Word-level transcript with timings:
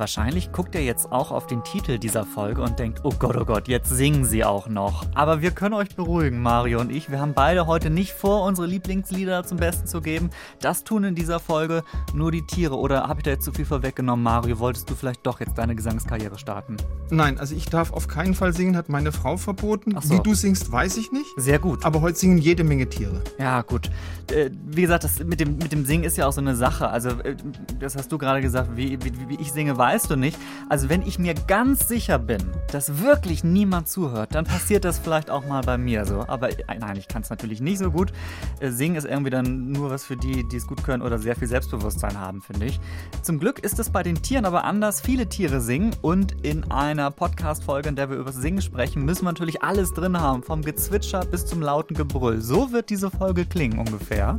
Wahrscheinlich 0.00 0.50
guckt 0.50 0.74
ihr 0.74 0.82
jetzt 0.82 1.12
auch 1.12 1.30
auf 1.30 1.46
den 1.46 1.62
Titel 1.62 1.98
dieser 1.98 2.24
Folge 2.24 2.62
und 2.62 2.78
denkt, 2.78 3.00
oh 3.02 3.12
Gott, 3.18 3.36
oh 3.36 3.44
Gott, 3.44 3.68
jetzt 3.68 3.90
singen 3.90 4.24
sie 4.24 4.46
auch 4.46 4.66
noch. 4.66 5.04
Aber 5.14 5.42
wir 5.42 5.50
können 5.50 5.74
euch 5.74 5.94
beruhigen, 5.94 6.40
Mario 6.40 6.80
und 6.80 6.90
ich. 6.90 7.10
Wir 7.10 7.20
haben 7.20 7.34
beide 7.34 7.66
heute 7.66 7.90
nicht 7.90 8.14
vor, 8.14 8.44
unsere 8.44 8.66
Lieblingslieder 8.66 9.44
zum 9.44 9.58
Besten 9.58 9.86
zu 9.86 10.00
geben. 10.00 10.30
Das 10.62 10.84
tun 10.84 11.04
in 11.04 11.14
dieser 11.14 11.38
Folge 11.38 11.84
nur 12.14 12.32
die 12.32 12.46
Tiere. 12.46 12.78
Oder 12.78 13.08
habe 13.08 13.20
ich 13.20 13.24
da 13.24 13.32
jetzt 13.32 13.44
zu 13.44 13.52
viel 13.52 13.66
vorweggenommen, 13.66 14.22
Mario? 14.22 14.58
Wolltest 14.58 14.88
du 14.88 14.94
vielleicht 14.94 15.26
doch 15.26 15.38
jetzt 15.38 15.58
deine 15.58 15.76
Gesangskarriere 15.76 16.38
starten? 16.38 16.78
Nein, 17.10 17.38
also 17.38 17.54
ich 17.54 17.66
darf 17.66 17.92
auf 17.92 18.08
keinen 18.08 18.34
Fall 18.34 18.54
singen, 18.54 18.78
hat 18.78 18.88
meine 18.88 19.12
Frau 19.12 19.36
verboten. 19.36 19.94
So. 20.00 20.14
Wie 20.14 20.22
du 20.22 20.32
singst, 20.32 20.72
weiß 20.72 20.96
ich 20.96 21.12
nicht. 21.12 21.28
Sehr 21.36 21.58
gut. 21.58 21.84
Aber 21.84 22.00
heute 22.00 22.16
singen 22.16 22.38
jede 22.38 22.64
Menge 22.64 22.88
Tiere. 22.88 23.22
Ja, 23.38 23.60
gut. 23.60 23.90
Äh, 24.32 24.48
wie 24.64 24.80
gesagt, 24.80 25.04
das 25.04 25.22
mit 25.22 25.40
dem, 25.40 25.58
mit 25.58 25.72
dem 25.72 25.84
Singen 25.84 26.04
ist 26.04 26.16
ja 26.16 26.26
auch 26.26 26.32
so 26.32 26.40
eine 26.40 26.56
Sache. 26.56 26.88
Also, 26.88 27.10
äh, 27.10 27.36
das 27.78 27.96
hast 27.96 28.10
du 28.10 28.16
gerade 28.16 28.40
gesagt, 28.40 28.70
wie, 28.76 28.98
wie, 29.04 29.28
wie 29.28 29.34
ich 29.34 29.52
singe, 29.52 29.76
weißt 29.90 30.08
du 30.08 30.16
nicht. 30.16 30.38
Also, 30.68 30.88
wenn 30.88 31.02
ich 31.02 31.18
mir 31.18 31.34
ganz 31.34 31.88
sicher 31.88 32.18
bin, 32.18 32.38
dass 32.70 33.02
wirklich 33.02 33.42
niemand 33.42 33.88
zuhört, 33.88 34.36
dann 34.36 34.44
passiert 34.44 34.84
das 34.84 35.00
vielleicht 35.00 35.30
auch 35.30 35.44
mal 35.46 35.62
bei 35.62 35.78
mir 35.78 36.04
so. 36.04 36.24
Aber 36.28 36.50
äh, 36.50 36.78
nein, 36.78 36.96
ich 36.96 37.08
kann 37.08 37.22
es 37.22 37.30
natürlich 37.30 37.60
nicht 37.60 37.78
so 37.78 37.90
gut. 37.90 38.12
Äh, 38.60 38.70
Singen 38.70 38.94
ist 38.94 39.04
irgendwie 39.04 39.30
dann 39.30 39.72
nur 39.72 39.90
was 39.90 40.04
für 40.04 40.16
die, 40.16 40.46
die 40.48 40.56
es 40.56 40.68
gut 40.68 40.84
können 40.84 41.02
oder 41.02 41.18
sehr 41.18 41.34
viel 41.34 41.48
Selbstbewusstsein 41.48 42.20
haben, 42.20 42.40
finde 42.40 42.66
ich. 42.66 42.78
Zum 43.22 43.40
Glück 43.40 43.58
ist 43.58 43.80
es 43.80 43.90
bei 43.90 44.04
den 44.04 44.22
Tieren 44.22 44.44
aber 44.44 44.62
anders. 44.62 45.00
Viele 45.00 45.28
Tiere 45.28 45.60
singen 45.60 45.90
und 46.02 46.36
in 46.44 46.70
einer 46.70 47.10
Podcast-Folge, 47.10 47.88
in 47.88 47.96
der 47.96 48.08
wir 48.10 48.16
über 48.16 48.30
Singen 48.30 48.62
sprechen, 48.62 49.04
müssen 49.04 49.24
wir 49.24 49.32
natürlich 49.32 49.64
alles 49.64 49.92
drin 49.92 50.20
haben. 50.20 50.44
Vom 50.44 50.62
Gezwitscher 50.62 51.24
bis 51.24 51.46
zum 51.46 51.62
lauten 51.62 51.96
Gebrüll. 51.96 52.40
So 52.40 52.70
wird 52.70 52.90
diese 52.90 53.10
Folge 53.10 53.44
klingen 53.44 53.80
ungefähr. 53.80 54.38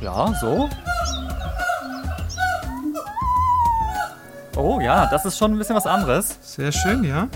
Ja, 0.00 0.32
so. 0.40 0.68
Oh 4.56 4.80
ja, 4.80 5.06
das 5.06 5.24
ist 5.24 5.38
schon 5.38 5.52
ein 5.52 5.58
bisschen 5.58 5.76
was 5.76 5.86
anderes. 5.86 6.38
Sehr 6.42 6.72
schön, 6.72 7.04
ja. 7.04 7.28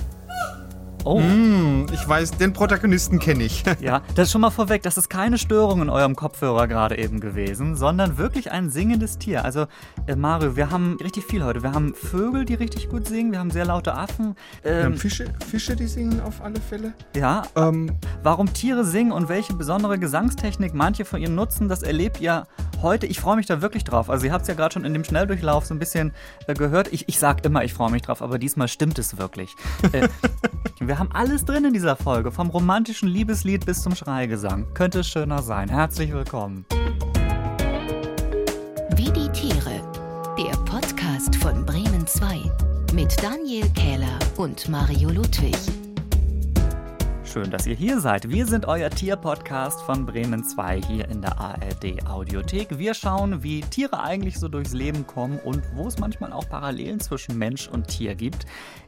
Oh. 1.06 1.20
Hm, 1.20 1.86
ich 1.92 2.08
weiß, 2.08 2.33
den 2.38 2.52
Protagonisten 2.55 3.19
kenne 3.19 3.44
ich. 3.44 3.62
Ja, 3.80 4.00
das 4.14 4.28
ist 4.28 4.33
schon 4.33 4.41
mal 4.41 4.50
vorweg, 4.50 4.83
das 4.83 4.97
ist 4.97 5.10
keine 5.10 5.36
Störung 5.36 5.83
in 5.83 5.91
eurem 5.91 6.16
Kopfhörer 6.16 6.66
gerade 6.69 6.97
eben 6.97 7.20
gewesen, 7.20 7.77
sondern 7.77 8.16
wirklich 8.16 8.50
ein 8.52 8.70
singendes 8.70 9.19
Tier. 9.19 9.44
Also, 9.44 9.66
äh, 10.06 10.16
Mario, 10.16 10.56
wir 10.56 10.70
haben 10.70 10.97
richtig 11.02 11.25
viel 11.25 11.44
heute. 11.44 11.62
Wir 11.62 11.72
haben 11.72 11.92
Vögel, 11.94 12.44
die 12.47 12.55
richtig 12.55 12.88
gut 12.88 13.06
singen, 13.06 13.32
wir 13.32 13.41
haben 13.41 13.50
sehr 13.50 13.66
laute 13.66 13.94
Affen. 13.94 14.36
Wir 14.62 14.84
haben 14.84 14.92
Ähm, 14.92 14.98
Fische, 14.98 15.27
Fische, 15.47 15.77
die 15.77 15.86
singen 15.86 16.20
auf 16.22 16.41
alle 16.42 16.60
Fälle. 16.60 16.94
ja, 17.14 17.42
Ähm, 17.56 17.92
warum 18.22 18.52
Tiere 18.55 18.84
singen 18.84 19.12
und 19.12 19.28
welche 19.28 19.52
besondere 19.55 19.98
Gesangstechnik 19.98 20.72
manche 20.72 21.05
von 21.05 21.20
ihnen 21.20 21.34
nutzen, 21.34 21.69
das 21.69 21.82
erlebt 21.82 22.20
ihr 22.22 22.47
heute. 22.84 23.06
Ich 23.06 23.18
freue 23.18 23.34
mich 23.34 23.46
da 23.46 23.60
wirklich 23.60 23.82
drauf. 23.82 24.08
Also, 24.08 24.27
ihr 24.27 24.32
habt 24.32 24.42
es 24.42 24.48
ja 24.48 24.54
gerade 24.54 24.72
schon 24.72 24.84
in 24.84 24.92
dem 24.92 25.02
Schnelldurchlauf 25.02 25.66
so 25.66 25.74
ein 25.74 25.80
bisschen 25.80 26.12
äh, 26.46 26.54
gehört. 26.54 26.92
Ich, 26.92 27.08
ich 27.08 27.18
sag 27.18 27.44
immer, 27.44 27.64
ich 27.64 27.74
freue 27.74 27.91
mich 27.91 28.02
drauf, 28.02 28.22
aber 28.22 28.38
diesmal 28.38 28.68
stimmt 28.68 29.00
es 29.00 29.18
wirklich. 29.18 29.56
Äh, 29.92 30.08
wir 30.80 31.00
haben 31.00 31.10
alles 31.12 31.44
drin 31.44 31.64
in 31.64 31.72
dieser 31.72 31.96
Folge, 31.96 32.30
vom 32.30 32.50
romantischen 32.50 33.08
Liebeslied 33.08 33.66
bis 33.66 33.82
zum 33.82 33.96
Schreigesang. 33.96 34.72
Könnte 34.74 35.00
es 35.00 35.08
schöner 35.08 35.42
sein. 35.42 35.68
Herzlich 35.68 36.12
willkommen. 36.12 36.64
Wie 38.96 39.10
die 39.10 39.28
Tiere. 39.32 39.82
Der 40.38 40.56
Podcast 40.64 41.36
von 41.36 41.64
Bremen 41.64 42.06
2 42.06 42.50
mit 42.92 43.20
Daniel 43.22 43.69
Kähler 43.70 44.19
und 44.36 44.69
Mario 44.69 45.10
Ludwig. 45.10 45.83
Schön, 47.34 47.50
dass 47.50 47.66
ihr 47.66 47.74
hier 47.74 47.98
seid. 47.98 48.30
Wir 48.30 48.46
sind 48.46 48.66
euer 48.66 48.88
Tier-Podcast 48.90 49.82
von 49.82 50.06
Bremen 50.06 50.44
2 50.44 50.80
hier 50.82 51.08
in 51.08 51.20
der 51.20 51.36
ARD 51.36 52.06
Audiothek. 52.06 52.78
Wir 52.78 52.94
schauen, 52.94 53.42
wie 53.42 53.60
Tiere 53.60 54.00
eigentlich 54.00 54.38
so 54.38 54.46
durchs 54.46 54.72
Leben 54.72 55.04
kommen 55.04 55.41
und 55.41 55.60
wo 55.74 55.88
es 55.88 55.98
manchmal 55.98 56.32
auch 56.32 56.48
Parallelen 56.48 57.00
zwischen 57.00 57.36
Mensch 57.36 57.66
und 57.66 57.88
Tier 57.88 58.14
gibt. 58.14 58.46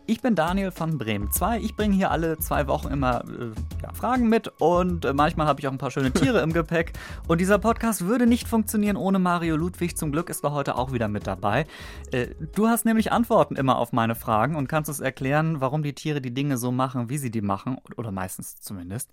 Ich 0.09 0.21
bin 0.21 0.37
Daniel 0.37 0.71
von 0.71 0.99
Bremen 0.99 1.33
2. 1.33 1.59
Ich 1.59 1.75
bringe 1.75 1.93
hier 1.97 2.13
alle 2.13 2.39
zwei 2.39 2.69
Wochen 2.69 2.93
immer 2.93 3.25
äh, 3.25 3.51
ja, 3.83 3.93
Fragen 3.93 4.29
mit 4.29 4.47
und 4.61 5.05
äh, 5.05 5.13
manchmal 5.13 5.49
habe 5.49 5.59
ich 5.59 5.67
auch 5.67 5.73
ein 5.73 5.79
paar 5.79 5.91
schöne 5.91 6.13
Tiere 6.13 6.43
im 6.43 6.53
Gepäck. 6.53 6.93
Und 7.27 7.41
dieser 7.41 7.59
Podcast 7.59 8.07
würde 8.07 8.27
nicht 8.29 8.47
funktionieren 8.47 8.97
ohne 8.97 9.19
Mario 9.19 9.57
Ludwig. 9.57 9.97
Zum 9.97 10.13
Glück 10.13 10.31
ist 10.31 10.45
er 10.45 10.53
heute 10.53 10.77
auch 10.77 10.93
wieder 10.93 11.09
mit 11.09 11.27
dabei. 11.27 11.67
Äh, 12.13 12.29
du 12.55 12.69
hast 12.69 12.85
nämlich 12.85 13.11
Antworten 13.11 13.57
immer 13.57 13.79
auf 13.79 13.93
meine 13.93 14.15
Fragen 14.15 14.55
und 14.55 14.69
kannst 14.69 14.89
uns 14.89 15.01
erklären, 15.01 15.61
warum 15.61 15.83
die 15.83 15.95
Tiere 15.95 16.21
die 16.21 16.33
Dinge 16.33 16.57
so 16.57 16.71
machen, 16.71 17.09
wie 17.09 17.19
sie 17.19 17.33
die 17.33 17.43
machen. 17.43 17.79
Oder 17.97 18.13
meistens 18.13 18.61
zumindest. 18.61 19.11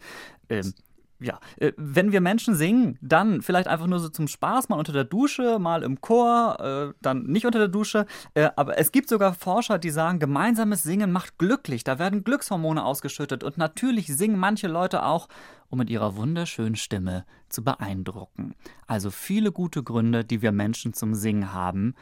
Ähm, 0.48 0.74
ja, 1.24 1.40
äh, 1.58 1.72
wenn 1.78 2.12
wir 2.12 2.22
Menschen 2.22 2.56
singen, 2.56 2.98
dann 3.02 3.42
vielleicht 3.42 3.68
einfach 3.68 3.88
nur 3.88 4.00
so 4.00 4.10
zum 4.10 4.28
Spaß, 4.28 4.70
mal 4.70 4.78
unter 4.78 4.94
der 4.94 5.04
Dusche, 5.04 5.60
mal 5.60 5.84
im 5.84 6.02
Chor, 6.02 6.60
äh, 6.60 6.94
dann 7.02 7.24
nicht 7.24 7.46
unter 7.46 7.60
der 7.60 7.68
Dusche. 7.68 8.06
Äh, 8.34 8.50
aber 8.56 8.78
es 8.78 8.92
gibt 8.92 9.10
sogar 9.10 9.34
Forscher, 9.34 9.80
die 9.80 9.90
sagen, 9.90 10.20
gemeinsames 10.20 10.84
Singen 10.84 11.12
macht 11.12 11.38
glücklich. 11.38 11.84
Da 11.84 12.00
werden 12.00 12.24
Glückshormone 12.24 12.84
ausgeschüttet. 12.84 13.44
Und 13.44 13.58
natürlich 13.58 14.08
singen 14.08 14.38
manche 14.38 14.68
Leute 14.68 15.06
auch, 15.06 15.28
um 15.70 15.80
mit 15.80 15.90
ihrer 15.90 16.16
wunderschönen 16.16 16.76
Stimme 16.76 17.26
zu 17.50 17.64
beeindrucken. 17.64 18.56
Also 18.86 19.10
viele 19.10 19.52
gute 19.52 19.84
Gründe, 19.84 20.24
die 20.24 20.42
wir 20.42 20.52
Menschen 20.52 20.94
zum 20.94 21.16
Singen 21.16 21.54
haben. 21.54 21.96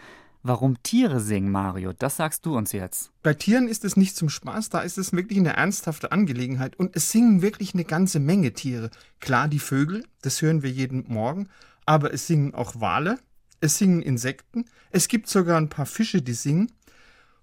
Warum 0.44 0.81
Tiere 0.81 1.19
singen, 1.19 1.52
Mario, 1.52 1.94
das 1.94 2.18
sagst 2.18 2.46
du 2.46 2.57
uns 2.57 2.72
jetzt. 2.72 3.12
bei 3.22 3.35
Tieren 3.35 3.68
ist 3.68 3.85
es 3.85 3.96
nicht 3.96 4.16
zum 4.16 4.29
Spaß, 4.29 4.69
da 4.69 4.79
ist 4.79 4.97
es 4.97 5.13
wirklich 5.13 5.38
eine 5.38 5.56
ernsthafte 5.56 6.12
Angelegenheit. 6.12 6.78
Und 6.79 6.96
es 6.96 7.12
singen 7.12 7.44
wirklich 7.44 7.75
eine 7.75 7.85
ganze 7.85 8.19
Menge 8.19 8.53
Tiere. 8.53 8.90
Klar, 9.19 9.47
die 9.47 9.59
Vögel, 9.59 10.03
das 10.22 10.41
hören 10.41 10.63
wir 10.63 10.72
jeden 10.72 11.06
Morgen, 11.07 11.47
aber 11.85 12.12
es 12.13 12.25
singen 12.25 12.56
auch 12.56 12.80
Wale, 12.80 13.19
es 13.59 13.78
singen 13.78 14.01
Insekten, 14.01 14.66
es 14.90 15.07
gibt 15.07 15.30
sogar 15.30 15.57
ein 15.57 15.69
paar 15.69 15.85
Fische, 15.85 16.24
die 16.24 16.34
singen. 16.34 16.72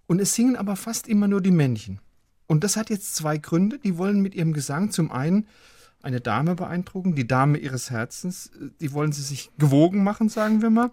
Und 0.08 0.20
es 0.20 0.34
singen 0.34 0.56
aber 0.56 0.74
fast 0.74 1.06
immer 1.06 1.28
nur 1.28 1.40
die 1.40 1.50
Männchen. 1.50 2.00
Und 2.46 2.64
das 2.64 2.76
hat 2.76 2.90
jetzt 2.90 3.14
zwei 3.14 3.38
Gründe. 3.38 3.78
Die 3.78 3.98
wollen 3.98 4.20
mit 4.20 4.34
ihrem 4.34 4.54
Gesang 4.54 4.90
zum 4.90 5.12
einen 5.12 5.46
eine 6.02 6.20
Dame 6.20 6.54
beeindrucken, 6.54 7.14
die 7.14 7.26
Dame 7.26 7.58
ihres 7.58 7.90
Herzens, 7.90 8.46
äh, 8.46 8.70
die 8.80 8.92
wollen 8.92 9.12
sie 9.12 9.22
sich 9.22 9.50
gewogen 9.58 10.02
machen, 10.02 10.28
sagen 10.28 10.62
wir 10.62 10.70
mal. 10.70 10.90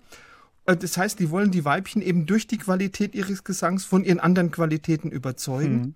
Äh, 0.65 0.77
Das 0.77 0.97
heißt, 0.97 1.19
die 1.19 1.29
wollen 1.29 1.51
die 1.51 1.65
Weibchen 1.65 2.01
eben 2.01 2.25
durch 2.25 2.47
die 2.47 2.57
Qualität 2.57 3.15
ihres 3.15 3.43
Gesangs 3.43 3.85
von 3.85 4.03
ihren 4.03 4.19
anderen 4.19 4.51
Qualitäten 4.51 5.09
überzeugen. 5.11 5.95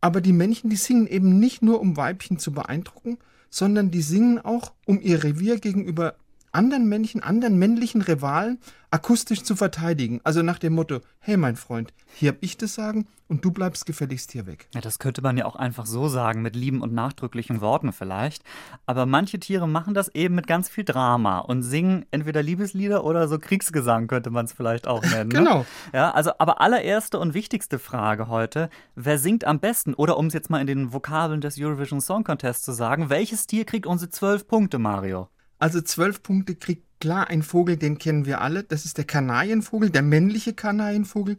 Aber 0.00 0.20
die 0.20 0.32
Männchen, 0.32 0.70
die 0.70 0.76
singen 0.76 1.06
eben 1.06 1.38
nicht 1.38 1.62
nur, 1.62 1.80
um 1.80 1.96
Weibchen 1.96 2.38
zu 2.38 2.52
beeindrucken, 2.52 3.18
sondern 3.50 3.90
die 3.90 4.02
singen 4.02 4.38
auch, 4.38 4.72
um 4.84 5.00
ihr 5.00 5.24
Revier 5.24 5.58
gegenüber 5.58 6.16
anderen 6.56 6.88
Männchen, 6.88 7.22
anderen 7.22 7.58
männlichen 7.58 8.00
Rivalen 8.00 8.58
akustisch 8.90 9.42
zu 9.42 9.56
verteidigen. 9.56 10.20
Also 10.24 10.42
nach 10.42 10.58
dem 10.58 10.74
Motto, 10.74 11.00
hey 11.18 11.36
mein 11.36 11.56
Freund, 11.56 11.92
hier 12.14 12.30
hab 12.30 12.38
ich 12.40 12.56
das 12.56 12.74
Sagen 12.74 13.06
und 13.28 13.44
du 13.44 13.50
bleibst 13.50 13.84
gefälligst 13.84 14.32
hier 14.32 14.46
weg. 14.46 14.68
Ja, 14.74 14.80
das 14.80 14.98
könnte 14.98 15.20
man 15.20 15.36
ja 15.36 15.44
auch 15.44 15.56
einfach 15.56 15.84
so 15.84 16.08
sagen, 16.08 16.40
mit 16.40 16.56
lieben 16.56 16.80
und 16.80 16.94
nachdrücklichen 16.94 17.60
Worten 17.60 17.92
vielleicht. 17.92 18.42
Aber 18.86 19.04
manche 19.04 19.38
Tiere 19.38 19.68
machen 19.68 19.92
das 19.92 20.08
eben 20.14 20.34
mit 20.34 20.46
ganz 20.46 20.70
viel 20.70 20.84
Drama 20.84 21.40
und 21.40 21.62
singen 21.62 22.06
entweder 22.10 22.42
Liebeslieder 22.42 23.04
oder 23.04 23.28
so 23.28 23.38
Kriegsgesang, 23.38 24.06
könnte 24.06 24.30
man 24.30 24.46
es 24.46 24.52
vielleicht 24.54 24.86
auch 24.86 25.02
nennen. 25.02 25.28
Ne? 25.28 25.38
Genau. 25.40 25.66
Ja, 25.92 26.12
also, 26.12 26.30
aber 26.38 26.62
allererste 26.62 27.18
und 27.18 27.34
wichtigste 27.34 27.78
Frage 27.78 28.28
heute: 28.28 28.70
Wer 28.94 29.18
singt 29.18 29.44
am 29.44 29.60
besten? 29.60 29.92
Oder 29.92 30.16
um 30.16 30.26
es 30.26 30.32
jetzt 30.32 30.48
mal 30.48 30.60
in 30.60 30.66
den 30.66 30.92
Vokabeln 30.94 31.42
des 31.42 31.58
Eurovision 31.58 32.00
Song 32.00 32.24
Contest 32.24 32.64
zu 32.64 32.72
sagen, 32.72 33.10
welches 33.10 33.46
Tier 33.46 33.66
kriegt 33.66 33.86
unsere 33.86 34.10
zwölf 34.10 34.48
Punkte, 34.48 34.78
Mario? 34.78 35.28
Also 35.58 35.80
zwölf 35.80 36.22
Punkte 36.22 36.54
kriegt 36.54 36.84
klar 37.00 37.28
ein 37.28 37.42
Vogel, 37.42 37.76
den 37.76 37.98
kennen 37.98 38.26
wir 38.26 38.40
alle. 38.40 38.62
Das 38.64 38.84
ist 38.84 38.98
der 38.98 39.04
Kanarienvogel, 39.04 39.90
der 39.90 40.02
männliche 40.02 40.52
Kanarienvogel, 40.52 41.36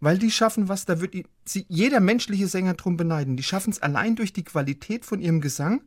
weil 0.00 0.18
die 0.18 0.30
schaffen 0.30 0.68
was, 0.68 0.86
da 0.86 1.00
wird 1.00 1.14
sie, 1.44 1.66
jeder 1.68 2.00
menschliche 2.00 2.48
Sänger 2.48 2.74
drum 2.74 2.96
beneiden. 2.96 3.36
Die 3.36 3.42
schaffen 3.42 3.70
es 3.70 3.82
allein 3.82 4.16
durch 4.16 4.32
die 4.32 4.44
Qualität 4.44 5.04
von 5.04 5.20
ihrem 5.20 5.40
Gesang, 5.40 5.82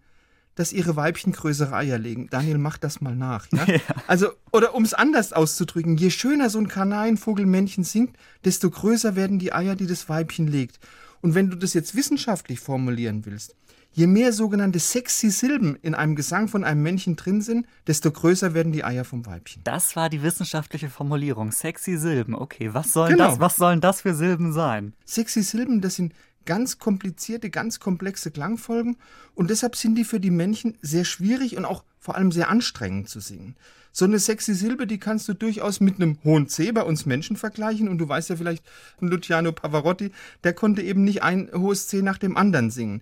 dass 0.55 0.71
ihre 0.71 0.95
Weibchen 0.95 1.33
größere 1.33 1.75
Eier 1.75 1.97
legen. 1.97 2.27
Daniel, 2.29 2.59
mach 2.59 2.77
das 2.77 3.01
mal 3.01 3.15
nach. 3.15 3.47
Ja? 3.51 3.65
Also, 4.07 4.27
oder 4.51 4.75
um 4.75 4.83
es 4.83 4.93
anders 4.93 5.33
auszudrücken, 5.33 5.97
je 5.97 6.11
schöner 6.11 6.49
so 6.49 6.59
ein 6.59 6.67
Kanarienvogelmännchen 6.67 7.83
singt, 7.83 8.15
desto 8.45 8.69
größer 8.69 9.15
werden 9.15 9.39
die 9.39 9.53
Eier, 9.53 9.75
die 9.75 9.87
das 9.87 10.09
Weibchen 10.09 10.47
legt. 10.47 10.79
Und 11.21 11.35
wenn 11.35 11.49
du 11.49 11.57
das 11.57 11.73
jetzt 11.73 11.95
wissenschaftlich 11.95 12.59
formulieren 12.59 13.25
willst, 13.25 13.55
je 13.93 14.07
mehr 14.07 14.33
sogenannte 14.33 14.79
sexy 14.79 15.29
Silben 15.29 15.77
in 15.81 15.95
einem 15.95 16.15
Gesang 16.15 16.47
von 16.47 16.63
einem 16.63 16.81
Männchen 16.83 17.15
drin 17.15 17.41
sind, 17.41 17.65
desto 17.87 18.11
größer 18.11 18.53
werden 18.53 18.71
die 18.71 18.83
Eier 18.83 19.05
vom 19.05 19.25
Weibchen. 19.25 19.63
Das 19.63 19.95
war 19.95 20.09
die 20.09 20.23
wissenschaftliche 20.23 20.89
Formulierung. 20.89 21.51
Sexy 21.51 21.97
Silben. 21.97 22.35
Okay, 22.35 22.73
was 22.73 22.91
sollen, 22.91 23.11
Genau. 23.13 23.29
das, 23.29 23.39
was 23.39 23.55
sollen 23.55 23.81
das 23.81 24.01
für 24.01 24.13
Silben 24.13 24.51
sein? 24.51 24.93
Sexy 25.05 25.43
Silben, 25.43 25.79
das 25.81 25.95
sind 25.95 26.13
ganz 26.45 26.77
komplizierte, 26.79 27.49
ganz 27.49 27.79
komplexe 27.79 28.31
Klangfolgen 28.31 28.97
und 29.35 29.49
deshalb 29.49 29.75
sind 29.75 29.95
die 29.95 30.03
für 30.03 30.19
die 30.19 30.31
Männchen 30.31 30.77
sehr 30.81 31.05
schwierig 31.05 31.55
und 31.55 31.63
auch 31.63 31.83
vor 31.99 32.15
allem 32.15 32.31
sehr 32.33 32.49
anstrengend 32.49 33.07
zu 33.07 33.21
singen. 33.21 33.55
So 33.95 34.05
eine 34.05 34.17
sexy 34.17 34.55
Silbe, 34.55 34.87
die 34.87 34.97
kannst 34.97 35.27
du 35.29 35.35
durchaus 35.35 35.79
mit 35.79 35.97
einem 36.01 36.17
hohen 36.23 36.47
C 36.49 36.71
bei 36.71 36.81
uns 36.81 37.05
Menschen 37.05 37.37
vergleichen 37.37 37.87
und 37.87 37.99
du 37.99 38.09
weißt 38.09 38.29
ja 38.31 38.35
vielleicht, 38.35 38.63
Luciano 38.99 39.51
Pavarotti, 39.51 40.11
der 40.43 40.53
konnte 40.53 40.81
eben 40.81 41.03
nicht 41.03 41.21
ein 41.21 41.49
hohes 41.53 41.87
C 41.87 42.01
nach 42.01 42.17
dem 42.17 42.35
anderen 42.35 42.71
singen. 42.71 43.01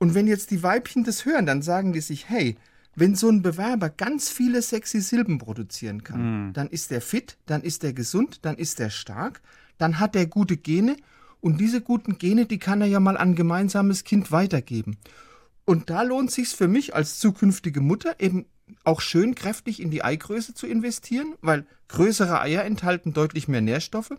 Und 0.00 0.14
wenn 0.14 0.26
jetzt 0.26 0.50
die 0.50 0.62
Weibchen 0.62 1.04
das 1.04 1.24
hören, 1.24 1.46
dann 1.46 1.62
sagen 1.62 1.92
die 1.92 2.00
sich, 2.00 2.28
hey, 2.28 2.56
wenn 2.96 3.14
so 3.14 3.28
ein 3.28 3.42
Bewerber 3.42 3.90
ganz 3.90 4.30
viele 4.30 4.62
sexy 4.62 5.00
Silben 5.00 5.38
produzieren 5.38 6.02
kann, 6.02 6.48
Mhm. 6.48 6.52
dann 6.54 6.68
ist 6.68 6.90
er 6.90 7.00
fit, 7.00 7.36
dann 7.46 7.62
ist 7.62 7.84
er 7.84 7.92
gesund, 7.92 8.40
dann 8.42 8.56
ist 8.56 8.80
er 8.80 8.90
stark, 8.90 9.40
dann 9.78 10.00
hat 10.00 10.16
er 10.16 10.26
gute 10.26 10.56
Gene 10.56 10.96
und 11.40 11.60
diese 11.60 11.80
guten 11.82 12.18
Gene, 12.18 12.46
die 12.46 12.58
kann 12.58 12.80
er 12.80 12.88
ja 12.88 12.98
mal 12.98 13.16
an 13.16 13.30
ein 13.30 13.34
gemeinsames 13.36 14.02
Kind 14.04 14.32
weitergeben. 14.32 14.96
Und 15.66 15.88
da 15.90 16.02
lohnt 16.02 16.30
sich's 16.32 16.52
für 16.54 16.66
mich 16.66 16.94
als 16.94 17.18
zukünftige 17.18 17.80
Mutter 17.80 18.16
eben 18.18 18.46
auch 18.84 19.00
schön 19.00 19.34
kräftig 19.34 19.80
in 19.80 19.90
die 19.90 20.02
Eigröße 20.02 20.54
zu 20.54 20.66
investieren, 20.66 21.34
weil 21.42 21.66
größere 21.88 22.40
Eier 22.40 22.64
enthalten 22.64 23.12
deutlich 23.12 23.48
mehr 23.48 23.60
Nährstoffe. 23.60 24.12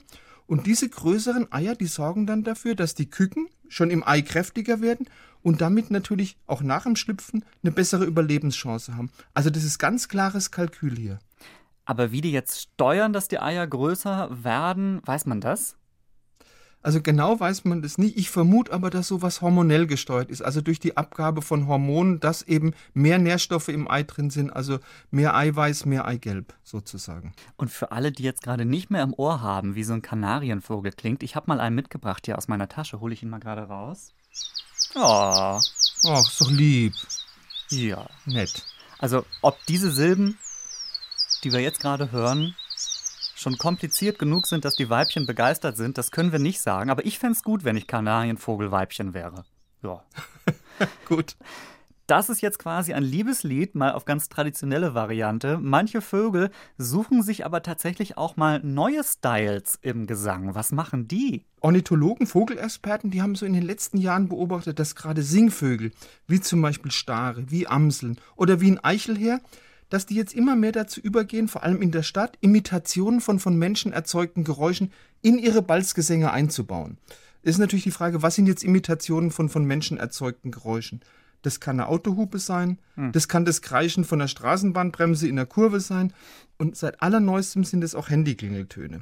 Und 0.47 0.67
diese 0.67 0.87
größeren 0.89 1.51
Eier, 1.51 1.75
die 1.75 1.87
sorgen 1.87 2.25
dann 2.27 2.43
dafür, 2.43 2.75
dass 2.75 2.93
die 2.95 3.09
Küken 3.09 3.47
schon 3.69 3.89
im 3.89 4.05
Ei 4.05 4.21
kräftiger 4.21 4.81
werden 4.81 5.07
und 5.43 5.61
damit 5.61 5.91
natürlich 5.91 6.37
auch 6.47 6.61
nach 6.61 6.83
dem 6.83 6.95
Schlüpfen 6.95 7.45
eine 7.63 7.71
bessere 7.71 8.05
Überlebenschance 8.05 8.95
haben. 8.95 9.11
Also 9.33 9.49
das 9.49 9.63
ist 9.63 9.79
ganz 9.79 10.07
klares 10.07 10.51
Kalkül 10.51 10.97
hier. 10.97 11.19
Aber 11.85 12.11
wie 12.11 12.21
die 12.21 12.31
jetzt 12.31 12.61
steuern, 12.61 13.13
dass 13.13 13.27
die 13.27 13.39
Eier 13.39 13.65
größer 13.65 14.43
werden, 14.43 15.01
weiß 15.05 15.25
man 15.25 15.41
das? 15.41 15.75
Also 16.83 17.01
genau 17.01 17.39
weiß 17.39 17.65
man 17.65 17.81
das 17.81 17.97
nicht. 17.97 18.17
Ich 18.17 18.31
vermute 18.31 18.73
aber, 18.73 18.89
dass 18.89 19.07
sowas 19.07 19.41
hormonell 19.41 19.85
gesteuert 19.85 20.31
ist. 20.31 20.41
Also 20.41 20.61
durch 20.61 20.79
die 20.79 20.97
Abgabe 20.97 21.41
von 21.41 21.67
Hormonen, 21.67 22.19
dass 22.19 22.41
eben 22.41 22.73
mehr 22.93 23.19
Nährstoffe 23.19 23.67
im 23.67 23.89
Ei 23.89 24.03
drin 24.03 24.31
sind. 24.31 24.49
Also 24.51 24.79
mehr 25.11 25.35
Eiweiß, 25.35 25.85
mehr 25.85 26.05
Eigelb 26.05 26.55
sozusagen. 26.63 27.33
Und 27.55 27.69
für 27.69 27.91
alle, 27.91 28.11
die 28.11 28.23
jetzt 28.23 28.41
gerade 28.41 28.65
nicht 28.65 28.89
mehr 28.89 29.03
im 29.03 29.13
Ohr 29.13 29.41
haben, 29.41 29.75
wie 29.75 29.83
so 29.83 29.93
ein 29.93 30.01
Kanarienvogel 30.01 30.91
klingt, 30.91 31.21
ich 31.21 31.35
habe 31.35 31.47
mal 31.47 31.59
einen 31.59 31.75
mitgebracht 31.75 32.25
hier 32.25 32.37
aus 32.37 32.47
meiner 32.47 32.67
Tasche. 32.67 32.99
Hole 32.99 33.13
ich 33.13 33.21
ihn 33.21 33.29
mal 33.29 33.39
gerade 33.39 33.63
raus. 33.63 34.13
Oh, 34.95 35.59
Ach, 36.07 36.27
ist 36.27 36.41
doch 36.41 36.51
lieb. 36.51 36.93
ja. 37.69 38.05
Nett. 38.25 38.65
Also, 38.99 39.25
ob 39.41 39.57
diese 39.67 39.91
Silben, 39.91 40.37
die 41.43 41.51
wir 41.51 41.59
jetzt 41.59 41.79
gerade 41.79 42.11
hören, 42.11 42.55
schon 43.35 43.57
kompliziert 43.57 44.19
genug 44.19 44.45
sind, 44.45 44.65
dass 44.65 44.75
die 44.75 44.89
Weibchen 44.89 45.25
begeistert 45.25 45.77
sind, 45.77 45.97
das 45.97 46.11
können 46.11 46.31
wir 46.31 46.39
nicht 46.39 46.61
sagen. 46.61 46.89
Aber 46.89 47.05
ich 47.05 47.17
fände 47.17 47.33
es 47.37 47.43
gut, 47.43 47.63
wenn 47.63 47.77
ich 47.77 47.87
Kanarienvogelweibchen 47.87 49.13
wäre. 49.13 49.43
Ja. 49.81 50.03
Gut. 51.07 51.35
Das 52.07 52.29
ist 52.29 52.41
jetzt 52.41 52.59
quasi 52.59 52.93
ein 52.93 53.03
Liebeslied, 53.03 53.73
mal 53.73 53.93
auf 53.93 54.05
ganz 54.05 54.27
traditionelle 54.27 54.93
Variante. 54.93 55.57
Manche 55.57 56.01
Vögel 56.01 56.51
suchen 56.77 57.23
sich 57.23 57.45
aber 57.45 57.63
tatsächlich 57.63 58.17
auch 58.17 58.35
mal 58.35 58.59
neue 58.63 59.03
Styles 59.03 59.79
im 59.81 60.07
Gesang. 60.07 60.53
Was 60.53 60.71
machen 60.71 61.07
die? 61.07 61.45
Ornithologen, 61.61 62.27
Vogelexperten, 62.27 63.11
die 63.11 63.21
haben 63.21 63.35
so 63.35 63.45
in 63.45 63.53
den 63.53 63.63
letzten 63.63 63.97
Jahren 63.97 64.27
beobachtet, 64.27 64.79
dass 64.79 64.95
gerade 64.95 65.21
Singvögel, 65.21 65.91
wie 66.27 66.41
zum 66.41 66.61
Beispiel 66.61 66.91
Stare, 66.91 67.49
wie 67.49 67.67
Amseln 67.67 68.17
oder 68.35 68.59
wie 68.59 68.71
ein 68.71 68.83
Eichelherr, 68.83 69.39
dass 69.89 70.07
die 70.07 70.15
jetzt 70.15 70.33
immer 70.33 70.55
mehr 70.55 70.71
dazu 70.71 70.99
übergehen, 70.99 71.47
vor 71.47 71.63
allem 71.63 71.81
in 71.81 71.91
der 71.91 72.01
Stadt, 72.01 72.37
Imitationen 72.41 73.21
von 73.21 73.39
von 73.39 73.57
Menschen 73.57 73.93
erzeugten 73.93 74.43
Geräuschen 74.43 74.91
in 75.21 75.37
ihre 75.37 75.61
Balzgesänge 75.61 76.31
einzubauen. 76.31 76.97
Ist 77.43 77.59
natürlich 77.59 77.83
die 77.83 77.91
Frage, 77.91 78.21
was 78.23 78.35
sind 78.35 78.47
jetzt 78.47 78.63
Imitationen 78.63 79.31
von 79.31 79.49
von 79.49 79.65
Menschen 79.65 79.97
erzeugten 79.97 80.49
Geräuschen? 80.51 81.01
Das 81.43 81.59
kann 81.59 81.79
eine 81.79 81.89
Autohupe 81.89 82.39
sein, 82.39 82.77
das 83.13 83.27
kann 83.27 83.45
das 83.45 83.61
Kreischen 83.61 84.03
von 84.03 84.19
der 84.19 84.27
Straßenbahnbremse 84.27 85.27
in 85.27 85.35
der 85.35 85.47
Kurve 85.47 85.79
sein 85.79 86.13
und 86.57 86.75
seit 86.75 87.01
allerneuestem 87.01 87.63
sind 87.63 87.83
es 87.83 87.95
auch 87.95 88.09
Handyklingeltöne. 88.09 89.01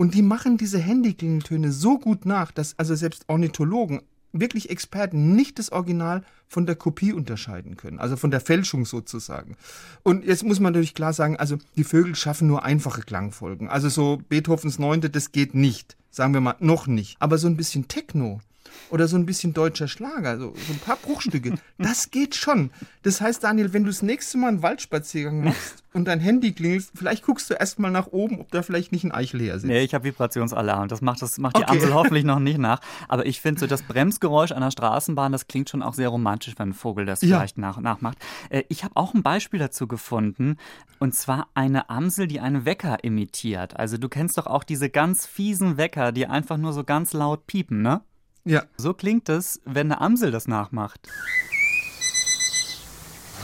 Und 0.00 0.14
die 0.14 0.22
machen 0.22 0.56
diese 0.56 0.78
Handyklingeltöne 0.78 1.72
so 1.72 1.98
gut 1.98 2.24
nach, 2.24 2.52
dass 2.52 2.78
also 2.78 2.94
selbst 2.94 3.24
Ornithologen, 3.28 4.00
wirklich 4.32 4.70
Experten, 4.70 5.36
nicht 5.36 5.58
das 5.58 5.72
Original 5.72 6.22
von 6.48 6.64
der 6.64 6.74
Kopie 6.74 7.12
unterscheiden 7.12 7.76
können. 7.76 7.98
Also 7.98 8.16
von 8.16 8.30
der 8.30 8.40
Fälschung 8.40 8.86
sozusagen. 8.86 9.58
Und 10.02 10.24
jetzt 10.24 10.42
muss 10.42 10.58
man 10.58 10.72
natürlich 10.72 10.94
klar 10.94 11.12
sagen, 11.12 11.36
also 11.36 11.58
die 11.76 11.84
Vögel 11.84 12.14
schaffen 12.14 12.48
nur 12.48 12.64
einfache 12.64 13.02
Klangfolgen. 13.02 13.68
Also 13.68 13.90
so 13.90 14.22
Beethovens 14.26 14.78
Neunte, 14.78 15.10
das 15.10 15.32
geht 15.32 15.54
nicht. 15.54 15.98
Sagen 16.10 16.32
wir 16.32 16.40
mal, 16.40 16.56
noch 16.60 16.86
nicht. 16.86 17.18
Aber 17.20 17.36
so 17.36 17.46
ein 17.46 17.58
bisschen 17.58 17.86
Techno, 17.86 18.40
oder 18.90 19.08
so 19.08 19.16
ein 19.16 19.26
bisschen 19.26 19.52
deutscher 19.52 19.88
Schlager, 19.88 20.38
so, 20.38 20.54
so 20.66 20.72
ein 20.72 20.78
paar 20.78 20.96
Bruchstücke. 20.96 21.54
Das 21.78 22.10
geht 22.10 22.34
schon. 22.34 22.70
Das 23.02 23.20
heißt, 23.22 23.42
Daniel, 23.42 23.72
wenn 23.72 23.84
du 23.84 23.90
das 23.90 24.02
nächste 24.02 24.36
Mal 24.36 24.48
einen 24.48 24.62
Waldspaziergang 24.62 25.44
machst 25.44 25.82
und 25.94 26.04
dein 26.04 26.20
Handy 26.20 26.52
klingelt, 26.52 26.84
vielleicht 26.94 27.24
guckst 27.24 27.48
du 27.48 27.54
erstmal 27.54 27.90
nach 27.90 28.08
oben, 28.08 28.38
ob 28.38 28.50
da 28.50 28.62
vielleicht 28.62 28.92
nicht 28.92 29.04
ein 29.04 29.12
Eichelherr 29.12 29.54
sitzt. 29.58 29.66
Nee, 29.66 29.80
ich 29.80 29.94
habe 29.94 30.04
Vibrationsalarm. 30.04 30.88
Das 30.88 31.00
macht, 31.00 31.22
das 31.22 31.38
macht 31.38 31.56
die 31.56 31.62
Okay. 31.62 31.72
Amsel 31.72 31.94
hoffentlich 31.94 32.24
noch 32.24 32.38
nicht 32.38 32.58
nach. 32.58 32.80
Aber 33.08 33.24
ich 33.24 33.40
finde 33.40 33.60
so 33.60 33.66
das 33.66 33.82
Bremsgeräusch 33.82 34.52
einer 34.52 34.70
Straßenbahn, 34.70 35.32
das 35.32 35.46
klingt 35.48 35.70
schon 35.70 35.82
auch 35.82 35.94
sehr 35.94 36.08
romantisch, 36.10 36.54
wenn 36.58 36.70
ein 36.70 36.74
Vogel 36.74 37.06
das 37.06 37.22
Ja. 37.22 37.38
vielleicht 37.38 37.56
nach, 37.56 37.78
nachmacht. 37.80 38.18
Äh, 38.50 38.64
ich 38.68 38.84
habe 38.84 38.94
auch 38.96 39.14
ein 39.14 39.22
Beispiel 39.22 39.58
dazu 39.58 39.86
gefunden. 39.88 40.56
Und 40.98 41.14
zwar 41.14 41.48
eine 41.54 41.88
Amsel, 41.88 42.26
die 42.26 42.40
einen 42.40 42.66
Wecker 42.66 43.02
imitiert. 43.02 43.74
Also 43.78 43.96
du 43.96 44.08
kennst 44.10 44.36
doch 44.36 44.46
auch 44.46 44.64
diese 44.64 44.90
ganz 44.90 45.24
fiesen 45.26 45.78
Wecker, 45.78 46.12
die 46.12 46.26
einfach 46.26 46.58
nur 46.58 46.74
so 46.74 46.84
ganz 46.84 47.14
laut 47.14 47.46
piepen, 47.46 47.80
ne? 47.80 48.02
Ja, 48.50 48.64
So 48.76 48.94
klingt 48.94 49.28
es, 49.28 49.60
wenn 49.64 49.92
eine 49.92 50.00
Amsel 50.00 50.32
das 50.32 50.48
nachmacht. 50.48 51.06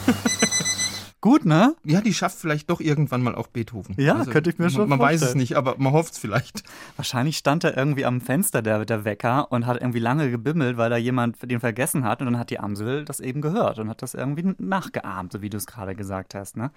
Gut, 1.27 1.45
ne? 1.45 1.75
ja, 1.83 2.01
die 2.01 2.15
schafft 2.15 2.39
vielleicht 2.39 2.71
doch 2.71 2.81
irgendwann 2.81 3.21
mal 3.21 3.35
auch 3.35 3.49
Beethoven. 3.49 3.97
Ja, 3.99 4.25
könnte 4.27 4.49
ich 4.49 4.61
mir 4.61 4.71
schon 4.71 4.89
Man, 4.89 4.91
man 4.91 5.01
weiß 5.01 5.15
es 5.17 5.21
vorstellen. 5.23 5.41
nicht, 5.41 5.57
aber 5.57 5.75
man 5.77 5.93
hofft 5.93 6.13
es 6.13 6.21
vielleicht. 6.21 6.63
Wahrscheinlich 6.95 7.37
stand 7.37 7.65
er 7.65 7.77
irgendwie 7.77 8.05
am 8.05 8.21
Fenster, 8.21 8.63
der, 8.63 8.85
der 8.85 9.05
Wecker, 9.05 9.51
und 9.51 9.67
hat 9.67 9.81
irgendwie 9.81 9.99
lange 9.99 10.31
gebimmelt, 10.31 10.77
weil 10.77 10.89
da 10.89 10.97
jemand 10.97 11.51
den 11.51 11.59
vergessen 11.59 12.05
hat. 12.05 12.21
Und 12.21 12.27
dann 12.27 12.39
hat 12.39 12.51
die 12.51 12.61
Amsel 12.61 13.05
das 13.05 13.19
eben 13.19 13.41
gehört 13.41 13.81
und 13.81 13.89
hat 13.89 14.03
das 14.03 14.15
irgendwie 14.15 14.55
nachgeahmt, 14.59 15.33
so 15.33 15.43
wie 15.43 15.51
du 15.51 15.57
es 15.57 15.67
gerade 15.67 15.97
gesagt 15.97 16.37
hast. 16.37 16.57
Ne? 16.57 16.71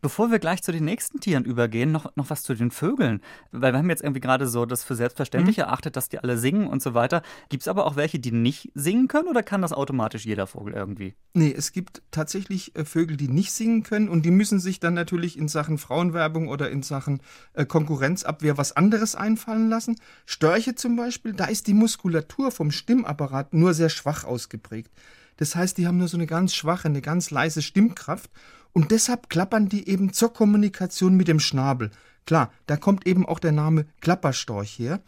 Bevor 0.00 0.30
wir 0.30 0.38
gleich 0.38 0.62
zu 0.62 0.70
den 0.70 0.84
nächsten 0.84 1.18
Tieren 1.18 1.44
übergehen, 1.44 1.90
noch, 1.90 2.14
noch 2.14 2.30
was 2.30 2.42
zu 2.42 2.54
den 2.54 2.70
Vögeln. 2.70 3.20
Weil 3.50 3.72
wir 3.72 3.78
haben 3.78 3.90
jetzt 3.90 4.02
irgendwie 4.02 4.20
gerade 4.20 4.46
so 4.46 4.64
das 4.64 4.84
für 4.84 4.94
selbstverständlich 4.94 5.58
erachtet, 5.58 5.96
dass 5.96 6.08
die 6.08 6.18
alle 6.20 6.36
singen 6.38 6.68
und 6.68 6.82
so 6.82 6.94
weiter. 6.94 7.22
Gibt 7.48 7.62
es 7.62 7.68
aber 7.68 7.84
auch 7.84 7.96
welche, 7.96 8.18
die 8.20 8.30
nicht 8.30 8.70
singen 8.74 9.08
können 9.08 9.28
oder 9.28 9.42
kann 9.42 9.62
das 9.62 9.72
automatisch 9.72 10.24
jeder 10.24 10.46
Vogel 10.46 10.74
irgendwie? 10.74 11.14
Nee, 11.34 11.52
es 11.56 11.72
gibt 11.72 12.02
tatsächlich 12.12 12.76
äh, 12.76 12.84
Vögel, 12.84 13.16
die 13.16 13.28
nicht 13.28 13.52
singen 13.52 13.67
können 13.82 14.08
und 14.08 14.24
die 14.24 14.30
müssen 14.30 14.60
sich 14.60 14.80
dann 14.80 14.94
natürlich 14.94 15.38
in 15.38 15.48
Sachen 15.48 15.78
Frauenwerbung 15.78 16.48
oder 16.48 16.70
in 16.70 16.82
Sachen 16.82 17.20
äh, 17.52 17.64
Konkurrenzabwehr 17.64 18.58
was 18.58 18.76
anderes 18.76 19.14
einfallen 19.14 19.68
lassen. 19.68 19.96
Störche 20.26 20.74
zum 20.74 20.96
Beispiel, 20.96 21.32
da 21.32 21.46
ist 21.46 21.66
die 21.66 21.74
Muskulatur 21.74 22.50
vom 22.50 22.70
Stimmapparat 22.70 23.54
nur 23.54 23.74
sehr 23.74 23.88
schwach 23.88 24.24
ausgeprägt. 24.24 24.90
Das 25.36 25.54
heißt, 25.54 25.78
die 25.78 25.86
haben 25.86 25.98
nur 25.98 26.08
so 26.08 26.16
eine 26.16 26.26
ganz 26.26 26.54
schwache, 26.54 26.88
eine 26.88 27.00
ganz 27.00 27.30
leise 27.30 27.62
Stimmkraft 27.62 28.30
und 28.72 28.90
deshalb 28.90 29.30
klappern 29.30 29.68
die 29.68 29.88
eben 29.88 30.12
zur 30.12 30.32
Kommunikation 30.32 31.16
mit 31.16 31.28
dem 31.28 31.40
Schnabel. 31.40 31.90
Klar, 32.26 32.52
da 32.66 32.76
kommt 32.76 33.06
eben 33.06 33.24
auch 33.24 33.38
der 33.38 33.52
Name 33.52 33.86
Klapperstorch 34.00 34.78
her. 34.78 35.00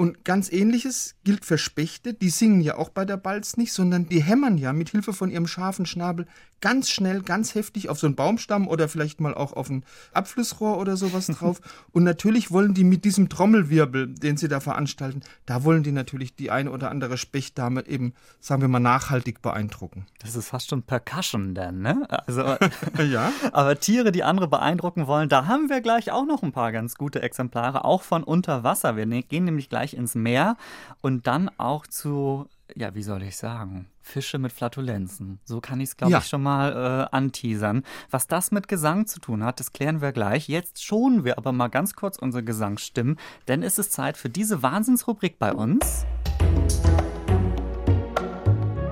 Und 0.00 0.24
ganz 0.24 0.50
ähnliches 0.50 1.14
gilt 1.24 1.44
für 1.44 1.58
Spechte, 1.58 2.14
die 2.14 2.30
singen 2.30 2.62
ja 2.62 2.78
auch 2.78 2.88
bei 2.88 3.04
der 3.04 3.18
Balz 3.18 3.58
nicht, 3.58 3.74
sondern 3.74 4.08
die 4.08 4.22
hämmern 4.22 4.56
ja 4.56 4.72
mit 4.72 4.88
Hilfe 4.88 5.12
von 5.12 5.30
ihrem 5.30 5.46
scharfen 5.46 5.84
Schnabel 5.84 6.24
ganz 6.60 6.90
schnell, 6.90 7.22
ganz 7.22 7.54
heftig 7.54 7.88
auf 7.88 7.98
so 7.98 8.06
einen 8.06 8.16
Baumstamm 8.16 8.68
oder 8.68 8.88
vielleicht 8.88 9.20
mal 9.20 9.34
auch 9.34 9.52
auf 9.54 9.70
ein 9.70 9.84
Abflussrohr 10.12 10.78
oder 10.78 10.96
sowas 10.96 11.26
drauf. 11.38 11.60
Und 11.92 12.04
natürlich 12.04 12.50
wollen 12.50 12.74
die 12.74 12.84
mit 12.84 13.04
diesem 13.04 13.28
Trommelwirbel, 13.28 14.08
den 14.08 14.36
sie 14.36 14.48
da 14.48 14.60
veranstalten, 14.60 15.22
da 15.46 15.64
wollen 15.64 15.82
die 15.82 15.92
natürlich 15.92 16.34
die 16.34 16.50
eine 16.50 16.70
oder 16.70 16.90
andere 16.90 17.16
Spechtdame 17.16 17.86
eben, 17.86 18.14
sagen 18.40 18.60
wir 18.60 18.68
mal, 18.68 18.80
nachhaltig 18.80 19.42
beeindrucken. 19.42 20.06
Das 20.20 20.36
ist 20.36 20.48
fast 20.48 20.70
schon 20.70 20.82
Percussion 20.82 21.54
dann, 21.54 21.80
ne? 21.80 22.06
Also, 22.26 22.42
Ja. 23.02 23.32
Aber 23.52 23.78
Tiere, 23.80 24.12
die 24.12 24.22
andere 24.22 24.48
beeindrucken 24.48 25.06
wollen, 25.06 25.28
da 25.28 25.46
haben 25.46 25.68
wir 25.70 25.80
gleich 25.80 26.10
auch 26.10 26.26
noch 26.26 26.42
ein 26.42 26.52
paar 26.52 26.72
ganz 26.72 26.96
gute 26.96 27.22
Exemplare, 27.22 27.84
auch 27.84 28.02
von 28.02 28.22
unter 28.22 28.62
Wasser. 28.64 28.96
Wir 28.96 29.06
ne- 29.06 29.22
gehen 29.22 29.44
nämlich 29.44 29.68
gleich 29.68 29.89
ins 29.96 30.14
Meer 30.14 30.56
und 31.00 31.26
dann 31.26 31.50
auch 31.58 31.86
zu, 31.86 32.46
ja, 32.74 32.94
wie 32.94 33.02
soll 33.02 33.22
ich 33.22 33.36
sagen, 33.36 33.86
Fische 34.00 34.38
mit 34.38 34.52
Flatulenzen. 34.52 35.38
So 35.44 35.60
kann 35.60 35.80
ich 35.80 35.90
es, 35.90 35.96
glaube 35.96 36.12
Ja. 36.12 36.18
ich, 36.18 36.26
schon 36.26 36.42
mal 36.42 36.72
äh, 37.12 37.14
anteasern. 37.16 37.84
Was 38.10 38.26
das 38.26 38.50
mit 38.50 38.66
Gesang 38.68 39.06
zu 39.06 39.20
tun 39.20 39.44
hat, 39.44 39.60
das 39.60 39.72
klären 39.72 40.00
wir 40.00 40.12
gleich. 40.12 40.48
Jetzt 40.48 40.82
schonen 40.84 41.24
wir 41.24 41.38
aber 41.38 41.52
mal 41.52 41.68
ganz 41.68 41.94
kurz 41.94 42.18
unsere 42.18 42.42
Gesangsstimmen, 42.42 43.18
denn 43.48 43.62
es 43.62 43.78
ist 43.78 43.92
Zeit 43.92 44.16
für 44.16 44.28
diese 44.30 44.62
Wahnsinnsrubrik 44.62 45.38
bei 45.38 45.52
uns. 45.52 46.04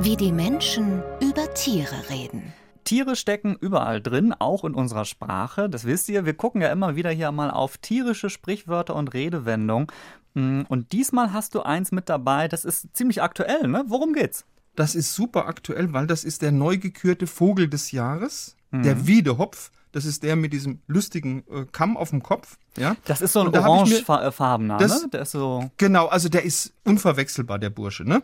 Wie 0.01 0.17
die 0.17 0.33
Menschen 0.33 1.03
über 1.21 1.53
Tiere 1.55 2.09
reden. 2.09 2.53
Tiere 2.85 3.17
stecken 3.17 3.57
überall 3.61 4.01
drin, 4.01 4.33
auch 4.39 4.65
in 4.65 4.75
unserer 4.75 5.05
Sprache. 5.05 5.69
Das 5.69 5.85
wisst 5.85 6.09
ihr. 6.09 6.25
Wir 6.25 6.33
gucken 6.35 6.63
ja 6.63 6.73
immer 6.73 6.97
wieder 6.97 7.11
hier 7.11 7.31
mal 7.33 7.51
auf 7.51 7.77
tierische 7.77 8.31
Sprichwörter 8.31 8.95
und 8.97 9.13
Redewendungen. 9.13 9.89
Mm, 10.39 10.63
Und 10.69 10.93
diesmal 10.93 11.33
hast 11.33 11.55
du 11.55 11.63
eins 11.63 11.91
mit 11.93 12.09
dabei, 12.09 12.49
das 12.49 12.65
ist 12.65 12.89
ziemlich 12.95 13.23
aktuell, 13.23 13.67
ne? 13.69 13.85
Worum 13.89 14.13
geht's? 14.13 14.45
Das 14.77 14.95
ist 14.95 15.15
super 15.15 15.47
aktuell, 15.49 15.93
weil 15.93 16.07
das 16.07 16.23
ist 16.25 16.43
der 16.43 16.53
neu 16.53 16.79
gekürte 16.79 17.27
Vogel 17.27 17.69
des 17.69 17.91
Jahres, 17.91 18.55
der 18.71 19.07
Wiedehopf. 19.07 19.71
Das 19.91 20.05
ist 20.05 20.23
der 20.23 20.37
mit 20.37 20.53
diesem 20.53 20.81
lustigen 20.87 21.43
äh, 21.51 21.65
Kamm 21.73 21.97
auf 21.97 22.11
dem 22.11 22.23
Kopf. 22.23 22.59
Ja? 22.77 22.95
Das 23.07 23.23
ist 23.23 23.33
so 23.33 23.41
ein 23.41 23.49
orangefarbener, 23.49 24.77
Das- 24.77 25.03
ne? 25.03 25.09
Der 25.09 25.23
ist 25.23 25.31
so. 25.33 25.71
Genau, 25.79 26.07
also 26.07 26.29
der 26.29 26.45
ist 26.45 26.75
unverwechselbar, 26.85 27.59
der 27.59 27.71
Bursche. 27.71 28.05
Ne? 28.05 28.23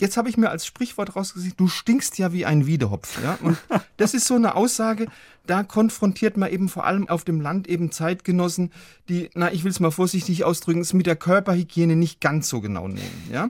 Jetzt 0.00 0.16
habe 0.16 0.28
ich 0.28 0.36
mir 0.36 0.50
als 0.50 0.66
Sprichwort 0.66 1.16
rausgesehen, 1.16 1.54
du 1.56 1.68
stinkst 1.68 2.18
ja 2.18 2.32
wie 2.32 2.46
ein 2.46 2.66
Wiedehopf. 2.66 3.22
Ja? 3.22 3.38
Und 3.42 3.58
das 3.96 4.14
ist 4.14 4.26
so 4.26 4.34
eine 4.34 4.54
Aussage, 4.54 5.06
da 5.46 5.64
konfrontiert 5.64 6.36
man 6.36 6.50
eben 6.50 6.68
vor 6.68 6.84
allem 6.84 7.08
auf 7.08 7.24
dem 7.24 7.40
Land 7.40 7.66
eben 7.66 7.90
Zeitgenossen, 7.90 8.70
die, 9.08 9.30
na, 9.34 9.52
ich 9.52 9.64
will 9.64 9.70
es 9.70 9.80
mal 9.80 9.90
vorsichtig 9.90 10.44
ausdrücken, 10.44 10.80
es 10.80 10.92
mit 10.92 11.06
der 11.06 11.16
Körperhygiene 11.16 11.96
nicht 11.96 12.20
ganz 12.20 12.48
so 12.48 12.60
genau 12.60 12.86
nehmen. 12.86 13.28
Ja? 13.32 13.48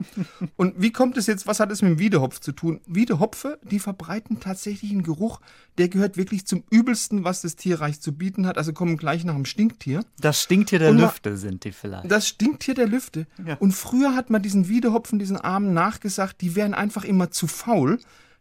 Und 0.57 0.73
wie 0.77 0.91
kommt 0.91 1.17
es 1.17 1.27
jetzt, 1.27 1.45
was 1.45 1.59
hat 1.59 1.71
es 1.71 1.81
mit 1.83 1.91
dem 1.91 1.99
Wiedehopf 1.99 2.39
zu 2.39 2.53
tun? 2.53 2.81
Wiedehopfe, 2.87 3.59
die 3.61 3.79
verbreiten 3.79 4.39
tatsächlich 4.39 4.91
einen 4.91 5.03
Geruch, 5.03 5.41
der 5.77 5.89
gehört 5.89 6.17
wirklich 6.17 6.45
zum 6.45 6.63
übelsten, 6.69 7.23
was 7.23 7.41
das 7.41 7.55
Tierreich 7.55 8.01
zu 8.01 8.13
bieten 8.13 8.47
hat. 8.47 8.57
Also 8.57 8.73
kommen 8.73 8.97
gleich 8.97 9.23
nach 9.23 9.35
dem 9.35 9.45
Stinktier. 9.45 10.03
Das 10.19 10.41
Stinktier 10.41 10.79
der 10.79 10.91
Lüfte 10.91 11.37
sind 11.37 11.63
die 11.63 11.71
vielleicht. 11.71 12.09
Das 12.09 12.27
Stinktier 12.27 12.73
der 12.73 12.87
Lüfte. 12.87 13.27
Ja. 13.45 13.55
Und 13.55 13.73
früher 13.73 14.15
hat 14.15 14.29
man 14.29 14.41
diesen 14.41 14.67
Wiedehopfen, 14.67 15.19
diesen 15.19 15.37
Armen 15.37 15.73
nachgesagt, 15.73 16.40
die 16.41 16.55
wären 16.55 16.73
einfach 16.73 17.03
immer 17.03 17.31
zu 17.31 17.47
faul, 17.47 17.99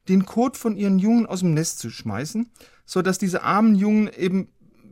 den 0.09 0.26
Kot 0.26 0.57
von 0.57 0.76
ihren 0.76 0.99
Jungen 0.99 1.26
aus 1.26 1.40
dem 1.40 1.54
Nest 1.54 1.78
zu 1.78 1.90
schmeißen 1.90 2.50
so 2.90 3.02
dass 3.02 3.19
diese 3.19 3.45
armen 3.45 3.76
Jungen 3.76 4.09
eben 4.09 4.49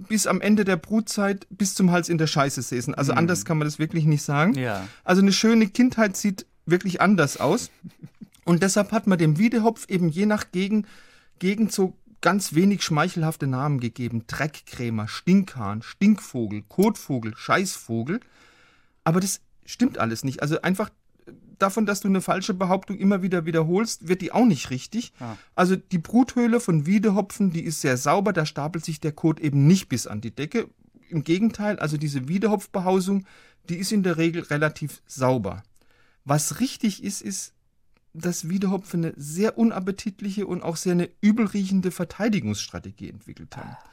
bis 0.09 0.29
am 0.29 0.41
Ende 0.41 0.65
der 0.65 0.77
Brutzeit 0.77 1.49
bis 1.51 1.75
zum 1.75 1.91
Hals 1.91 2.09
in 2.09 2.17
der 2.17 2.29
Scheiße 2.29 2.63
säßen. 2.63 2.95
Also 2.95 3.11
mhm. 3.11 3.19
anders 3.19 3.45
kann 3.45 3.59
man 3.59 3.67
das 3.67 3.81
wirklich 3.81 4.05
nicht 4.05 4.23
sagen. 4.23 4.55
Ja. 4.55 4.87
Also 5.03 5.21
eine 5.21 5.33
schöne 5.33 5.67
Kindheit 5.67 6.17
sieht 6.17 6.47
wirklich 6.65 7.01
anders 7.01 7.39
aus. 7.39 7.73
Und 8.45 8.63
deshalb 8.63 8.93
hat 8.93 9.09
man 9.09 9.19
dem 9.19 9.37
Wiedehopf 9.37 9.89
eben 9.89 10.09
je 10.09 10.27
nach 10.27 10.53
Gegend, 10.53 10.87
Gegend 11.41 11.73
so 11.73 11.97
ganz 12.21 12.55
wenig 12.55 12.85
schmeichelhafte 12.85 13.49
Namen 13.49 13.81
gegeben. 13.81 14.23
Dreckkrämer, 14.29 15.09
Stinkhahn, 15.09 15.83
Stinkvogel, 15.83 16.63
Kotvogel, 16.69 17.35
Scheißvogel. 17.37 18.21
Aber 19.03 19.19
das 19.19 19.41
stimmt 19.67 19.99
alles 19.99 20.23
nicht. 20.23 20.41
Also 20.41 20.63
einfach 20.63 20.91
davon, 21.59 21.87
dass 21.87 22.01
du 22.01 22.09
eine 22.09 22.21
falsche 22.21 22.55
Behauptung 22.55 22.99
immer 22.99 23.23
wieder 23.23 23.47
wiederholst, 23.47 24.09
wird 24.09 24.21
die 24.21 24.33
auch 24.33 24.45
nicht 24.45 24.71
richtig. 24.71 25.13
Ja. 25.21 25.37
Also 25.55 25.77
die 25.77 25.99
Bruthöhle 25.99 26.61
von 26.61 26.87
Wiedehopfen, 26.87 27.53
die 27.53 27.65
ist 27.65 27.81
sehr 27.81 27.97
sauber, 27.97 28.33
da 28.33 28.47
stapelt 28.47 28.85
sich 28.85 29.01
der 29.01 29.13
Kot 29.13 29.41
eben 29.41 29.67
nicht 29.67 29.89
bis 29.89 30.07
an 30.07 30.21
die 30.21 30.35
Decke. 30.35 30.69
Im 31.09 31.25
Gegenteil, 31.25 31.79
also 31.79 31.97
diese 31.97 32.29
Wiedehopfbehausung, 32.29 33.25
die 33.69 33.77
ist 33.77 33.93
in 33.93 34.03
der 34.03 34.17
Regel 34.17 34.43
relativ 34.43 35.03
sauber. 35.07 35.63
Was 36.25 36.61
richtig 36.61 37.03
ist, 37.03 37.23
ist, 37.23 37.55
dass 38.13 38.49
Wiedehopfen 38.49 39.05
eine 39.05 39.15
sehr 39.17 39.59
unappetitliche 39.59 40.47
und 40.47 40.63
auch 40.63 40.77
sehr 40.77 40.93
eine 40.93 41.09
übelriechende 41.21 41.91
Verteidigungsstrategie 41.91 43.11
entwickelt 43.11 43.57
haben. 43.57 43.71
Ah 43.71 43.89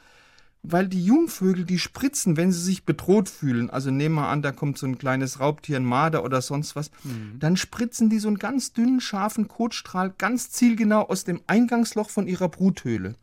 weil 0.68 0.88
die 0.88 1.04
Jungvögel, 1.04 1.64
die 1.64 1.78
spritzen, 1.78 2.36
wenn 2.36 2.52
sie 2.52 2.60
sich 2.60 2.84
bedroht 2.84 3.28
fühlen. 3.28 3.70
Also 3.70 3.90
nehmen 3.90 4.16
wir 4.16 4.28
an, 4.28 4.42
da 4.42 4.52
kommt 4.52 4.78
so 4.78 4.86
ein 4.86 4.98
kleines 4.98 5.40
Raubtier, 5.40 5.76
ein 5.76 5.84
Marder 5.84 6.24
oder 6.24 6.42
sonst 6.42 6.76
was. 6.76 6.90
Mhm. 7.04 7.38
Dann 7.38 7.56
spritzen 7.56 8.10
die 8.10 8.18
so 8.18 8.28
einen 8.28 8.38
ganz 8.38 8.72
dünnen, 8.72 9.00
scharfen 9.00 9.48
Kotstrahl 9.48 10.14
ganz 10.18 10.50
zielgenau 10.50 11.02
aus 11.02 11.24
dem 11.24 11.40
Eingangsloch 11.46 12.10
von 12.10 12.26
ihrer 12.26 12.48
Bruthöhle. 12.48 13.14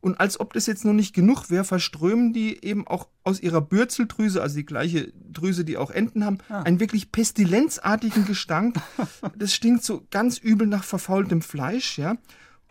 Und 0.00 0.20
als 0.20 0.38
ob 0.38 0.52
das 0.52 0.66
jetzt 0.66 0.84
noch 0.84 0.92
nicht 0.92 1.12
genug 1.12 1.50
wäre, 1.50 1.64
verströmen 1.64 2.32
die 2.32 2.64
eben 2.64 2.86
auch 2.86 3.08
aus 3.24 3.40
ihrer 3.40 3.60
Bürzeldrüse, 3.60 4.40
also 4.40 4.56
die 4.56 4.66
gleiche 4.66 5.12
Drüse, 5.32 5.64
die 5.64 5.76
auch 5.76 5.90
Enten 5.90 6.24
haben, 6.24 6.38
ah. 6.48 6.62
einen 6.62 6.78
wirklich 6.78 7.10
pestilenzartigen 7.10 8.24
Gestank. 8.24 8.76
Das 9.36 9.54
stinkt 9.54 9.84
so 9.84 10.04
ganz 10.10 10.38
übel 10.38 10.66
nach 10.66 10.84
verfaultem 10.84 11.42
Fleisch, 11.42 11.98
ja. 11.98 12.16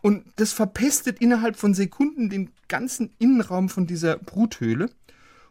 Und 0.07 0.23
das 0.37 0.53
verpestet 0.53 1.19
innerhalb 1.19 1.57
von 1.57 1.73
Sekunden 1.73 2.29
den 2.29 2.49
ganzen 2.69 3.09
Innenraum 3.19 3.67
von 3.67 3.87
dieser 3.87 4.15
Bruthöhle. 4.15 4.89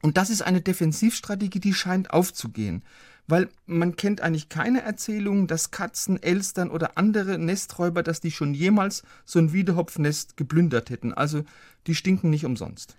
Und 0.01 0.17
das 0.17 0.31
ist 0.31 0.41
eine 0.41 0.63
Defensivstrategie, 0.63 1.61
die 1.61 1.75
scheint 1.75 2.11
aufzugehen. 2.11 2.83
Weil 3.27 3.51
man 3.67 3.97
kennt 3.97 4.23
eigentlich 4.23 4.49
keine 4.49 4.81
Erzählungen, 4.81 5.47
dass 5.47 5.73
Katzen, 5.73 6.23
Elstern 6.23 6.71
oder 6.71 6.97
andere 6.97 7.37
Nesträuber, 7.37 8.03
dass 8.03 8.21
die 8.21 8.31
schon 8.31 8.55
jemals 8.55 9.03
so 9.27 9.39
ein 9.39 9.53
Wiedehopfnest 9.53 10.39
geplündert 10.39 10.89
hätten. 10.89 11.13
Also 11.13 11.45
die 11.87 11.95
stinken 11.95 12.31
nicht 12.31 12.47
umsonst. 12.47 12.97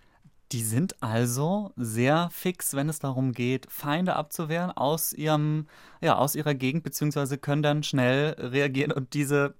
Die 0.51 0.61
sind 0.61 1.01
also 1.01 1.73
sehr 1.75 2.29
fix, 2.31 2.75
wenn 2.75 2.87
es 2.87 2.99
darum 2.99 3.31
geht, 3.31 3.65
Feinde 3.67 4.15
abzuwehren 4.15 4.69
aus 4.69 5.11
ihrem, 5.11 5.65
ja, 6.01 6.17
aus 6.17 6.35
ihrer 6.35 6.53
Gegend, 6.53 6.83
beziehungsweise 6.83 7.39
können 7.39 7.63
dann 7.63 7.81
schnell 7.81 8.35
reagieren 8.37 8.91
und 8.91 9.15
diese 9.15 9.55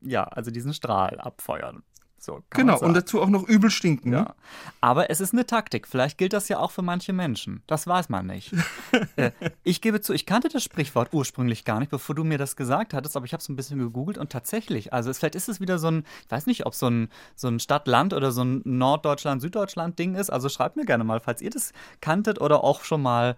ja, 0.00 0.24
also 0.24 0.50
diesen 0.50 0.74
Strahl 0.74 1.20
abfeuern. 1.20 1.82
So, 2.22 2.40
genau, 2.50 2.78
und 2.78 2.94
dazu 2.94 3.20
auch 3.20 3.28
noch 3.28 3.48
übel 3.48 3.68
stinken. 3.68 4.12
Ja. 4.12 4.36
Aber 4.80 5.10
es 5.10 5.20
ist 5.20 5.32
eine 5.32 5.44
Taktik. 5.44 5.88
Vielleicht 5.88 6.18
gilt 6.18 6.32
das 6.32 6.48
ja 6.48 6.60
auch 6.60 6.70
für 6.70 6.82
manche 6.82 7.12
Menschen. 7.12 7.64
Das 7.66 7.84
weiß 7.88 8.10
man 8.10 8.28
nicht. 8.28 8.54
äh, 9.16 9.32
ich 9.64 9.80
gebe 9.80 10.00
zu, 10.00 10.12
ich 10.12 10.24
kannte 10.24 10.48
das 10.48 10.62
Sprichwort 10.62 11.08
ursprünglich 11.12 11.64
gar 11.64 11.80
nicht, 11.80 11.90
bevor 11.90 12.14
du 12.14 12.22
mir 12.22 12.38
das 12.38 12.54
gesagt 12.54 12.94
hattest, 12.94 13.16
aber 13.16 13.26
ich 13.26 13.32
habe 13.32 13.40
es 13.40 13.48
ein 13.48 13.56
bisschen 13.56 13.80
gegoogelt 13.80 14.18
und 14.18 14.30
tatsächlich, 14.30 14.92
also 14.92 15.10
es, 15.10 15.18
vielleicht 15.18 15.34
ist 15.34 15.48
es 15.48 15.60
wieder 15.60 15.80
so 15.80 15.88
ein, 15.88 16.04
ich 16.24 16.30
weiß 16.30 16.46
nicht, 16.46 16.64
ob 16.64 16.76
so 16.76 16.86
ein, 16.86 17.08
so 17.34 17.48
ein 17.48 17.58
Stadt-Land 17.58 18.14
oder 18.14 18.30
so 18.30 18.44
ein 18.44 18.62
Norddeutschland-Süddeutschland-Ding 18.64 20.14
ist. 20.14 20.30
Also 20.30 20.48
schreibt 20.48 20.76
mir 20.76 20.84
gerne 20.84 21.02
mal, 21.02 21.18
falls 21.18 21.42
ihr 21.42 21.50
das 21.50 21.72
kanntet 22.00 22.40
oder 22.40 22.62
auch 22.62 22.84
schon 22.84 23.02
mal 23.02 23.36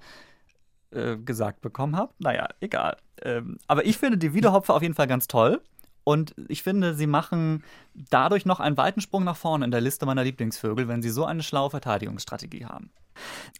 äh, 0.90 1.16
gesagt 1.16 1.62
bekommen 1.62 1.96
habt. 1.96 2.20
Naja, 2.20 2.48
egal. 2.60 2.98
Ähm, 3.22 3.56
aber 3.66 3.86
ich 3.86 3.96
finde 3.96 4.18
die 4.18 4.34
Wiederhopfer 4.34 4.74
auf 4.74 4.82
jeden 4.82 4.94
Fall 4.94 5.06
ganz 5.06 5.26
toll. 5.26 5.62
Und 6.04 6.34
ich 6.48 6.62
finde, 6.62 6.94
sie 6.94 7.06
machen 7.06 7.64
dadurch 7.94 8.44
noch 8.44 8.60
einen 8.60 8.76
weiten 8.76 9.00
Sprung 9.00 9.24
nach 9.24 9.36
vorne 9.36 9.64
in 9.64 9.70
der 9.70 9.80
Liste 9.80 10.06
meiner 10.06 10.22
Lieblingsvögel, 10.24 10.86
wenn 10.86 11.02
sie 11.02 11.10
so 11.10 11.24
eine 11.24 11.42
schlaue 11.42 11.70
Verteidigungsstrategie 11.70 12.66
haben. 12.66 12.90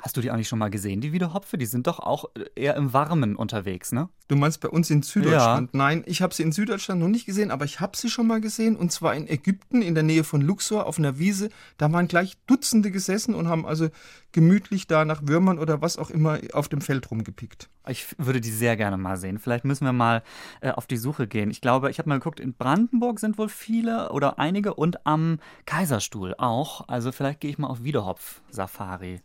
Hast 0.02 0.16
du 0.16 0.20
die 0.20 0.30
eigentlich 0.30 0.48
schon 0.48 0.58
mal 0.58 0.70
gesehen, 0.70 1.00
die 1.00 1.12
Wiedehopfe? 1.12 1.58
Die 1.58 1.66
sind 1.66 1.86
doch 1.86 1.98
auch 1.98 2.26
eher 2.54 2.76
im 2.76 2.92
Warmen 2.92 3.36
unterwegs, 3.36 3.92
ne? 3.92 4.08
Du 4.28 4.36
meinst 4.36 4.60
bei 4.60 4.68
uns 4.68 4.90
in 4.90 5.02
Süddeutschland? 5.02 5.70
Ja. 5.72 5.78
Nein, 5.78 6.02
ich 6.06 6.22
habe 6.22 6.34
sie 6.34 6.42
in 6.42 6.52
Süddeutschland 6.52 7.00
noch 7.00 7.08
nicht 7.08 7.26
gesehen, 7.26 7.50
aber 7.50 7.66
ich 7.66 7.80
habe 7.80 7.96
sie 7.96 8.08
schon 8.08 8.26
mal 8.26 8.40
gesehen 8.40 8.76
und 8.76 8.90
zwar 8.90 9.14
in 9.14 9.28
Ägypten 9.28 9.82
in 9.82 9.94
der 9.94 10.02
Nähe 10.02 10.24
von 10.24 10.40
Luxor 10.40 10.86
auf 10.86 10.98
einer 10.98 11.18
Wiese. 11.18 11.50
Da 11.76 11.92
waren 11.92 12.08
gleich 12.08 12.38
Dutzende 12.46 12.90
gesessen 12.90 13.34
und 13.34 13.48
haben 13.48 13.66
also 13.66 13.88
gemütlich 14.32 14.86
da 14.86 15.04
nach 15.04 15.22
Würmern 15.24 15.58
oder 15.58 15.82
was 15.82 15.98
auch 15.98 16.10
immer 16.10 16.38
auf 16.54 16.68
dem 16.68 16.80
Feld 16.80 17.10
rumgepickt. 17.10 17.68
Ich 17.86 18.06
würde 18.18 18.40
die 18.40 18.50
sehr 18.50 18.76
gerne 18.76 18.96
mal 18.96 19.16
sehen. 19.16 19.38
Vielleicht 19.38 19.64
müssen 19.64 19.84
wir 19.84 19.92
mal 19.92 20.22
äh, 20.60 20.70
auf 20.70 20.86
die 20.86 20.96
Suche 20.96 21.28
gehen. 21.28 21.50
Ich 21.50 21.60
glaube, 21.60 21.90
ich 21.90 21.98
habe 21.98 22.08
mal 22.08 22.18
geguckt, 22.18 22.40
in 22.40 22.54
Brandenburg 22.54 23.20
sind 23.20 23.36
wohl 23.38 23.50
viele 23.50 24.10
oder 24.10 24.38
einige 24.38 24.74
und 24.74 25.06
am 25.06 25.38
Kaiserstuhl 25.66 26.34
auch. 26.38 26.88
Also 26.88 27.12
vielleicht 27.12 27.40
gehe 27.40 27.50
ich 27.50 27.58
mal 27.58 27.68
auf 27.68 27.84
Wiederhopf-Safari. 27.84 29.20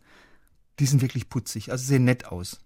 Die 0.80 0.86
sind 0.86 1.02
wirklich 1.02 1.28
putzig, 1.28 1.70
also 1.70 1.84
sehen 1.84 2.04
nett 2.04 2.26
aus. 2.26 2.58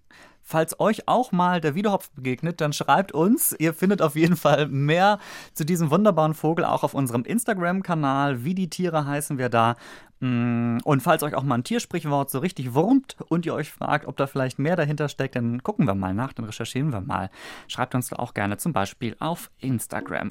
Falls 0.47 0.78
euch 0.78 1.09
auch 1.09 1.33
mal 1.33 1.61
der 1.61 1.75
Wiederhopf 1.75 2.11
begegnet, 2.11 2.61
dann 2.61 2.75
schreibt 2.75 3.12
uns. 3.12 3.56
Ihr 3.59 3.73
findet 3.73 4.02
auf 4.02 4.14
jeden 4.14 4.37
Fall 4.37 4.68
mehr 4.68 5.18
zu 5.54 5.64
diesem 5.64 5.90
wunderbaren 5.90 6.35
Vogel 6.35 6.66
auch 6.66 6.85
auf 6.85 6.92
unserem 6.92 7.25
Instagram-Kanal. 7.25 8.44
Wie 8.44 8.54
die 8.54 8.68
Tiere 8.68 9.06
heißen 9.06 9.38
wir 9.38 9.49
da. 9.49 9.76
Mm, 10.21 10.78
und 10.85 11.02
falls 11.02 11.23
euch 11.23 11.35
auch 11.35 11.42
mal 11.42 11.56
ein 11.56 11.64
Tiersprichwort 11.64 12.30
so 12.30 12.40
richtig 12.40 12.75
wurmt 12.75 13.16
und 13.28 13.47
ihr 13.47 13.54
euch 13.54 13.71
fragt, 13.71 14.06
ob 14.06 14.18
da 14.18 14.26
vielleicht 14.26 14.59
mehr 14.59 14.76
dahinter 14.76 15.09
steckt, 15.09 15.35
dann 15.35 15.62
gucken 15.62 15.87
wir 15.87 15.94
mal 15.94 16.12
nach, 16.12 16.35
dann 16.35 16.44
recherchieren 16.44 16.92
wir 16.92 17.00
mal. 17.00 17.30
Schreibt 17.66 17.94
uns 17.94 18.09
da 18.09 18.16
auch 18.16 18.35
gerne 18.35 18.59
zum 18.59 18.75
Beispiel 18.75 19.16
auf 19.18 19.50
Instagram. 19.61 20.28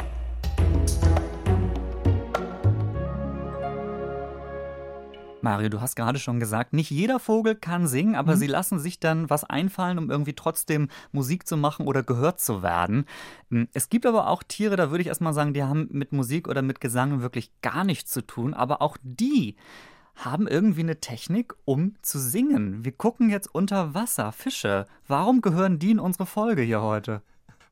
Mario, 5.44 5.68
du 5.68 5.82
hast 5.82 5.96
gerade 5.96 6.20
schon 6.20 6.40
gesagt, 6.40 6.72
nicht 6.72 6.90
jeder 6.90 7.20
Vogel 7.20 7.56
kann 7.56 7.86
singen, 7.86 8.16
aber 8.16 8.36
mhm. 8.36 8.40
sie 8.40 8.48
lassen 8.48 8.80
sich 8.80 9.00
dann 9.00 9.30
was 9.30 9.44
einfallen, 9.44 9.98
um 9.98 10.10
irgendwie 10.10 10.34
trotzdem 10.34 10.88
Musik 11.12 11.46
zu 11.46 11.58
machen 11.58 11.86
oder 11.86 12.02
gehört 12.02 12.40
zu 12.40 12.64
werden. 12.64 13.06
Hm, 13.52 13.68
es 13.74 13.90
gibt 13.90 14.06
aber 14.06 14.28
auch 14.28 14.42
Tiere, 14.42 14.78
da 14.78 14.90
würde 14.90 15.02
ich 15.02 15.08
erstmal 15.08 15.34
sagen, 15.34 15.54
die 15.54 15.64
haben 15.64 15.90
mit 15.92 16.14
Musik 16.14 16.48
oder 16.48 16.62
mit 16.62 16.80
Gesang 16.80 17.22
wirklich 17.22 17.52
gar 17.62 17.84
nichts 17.84 18.12
zu 18.12 18.26
tun, 18.26 18.54
aber 18.54 18.82
auch 18.82 18.98
die 19.04 19.58
haben 20.16 20.48
irgendwie 20.48 20.82
eine 20.82 21.02
Technik, 21.02 21.56
um 21.66 21.96
zu 22.02 22.20
singen. 22.20 22.86
Wir 22.86 22.94
gucken 22.94 23.30
jetzt 23.30 23.54
unter 23.54 23.94
Wasser, 23.94 24.32
Fische. 24.32 24.86
Warum 25.08 25.42
gehören 25.42 25.78
die 25.78 25.92
in 25.92 26.00
unsere 26.00 26.26
Folge 26.26 26.62
hier 26.62 26.82
heute? 26.82 27.22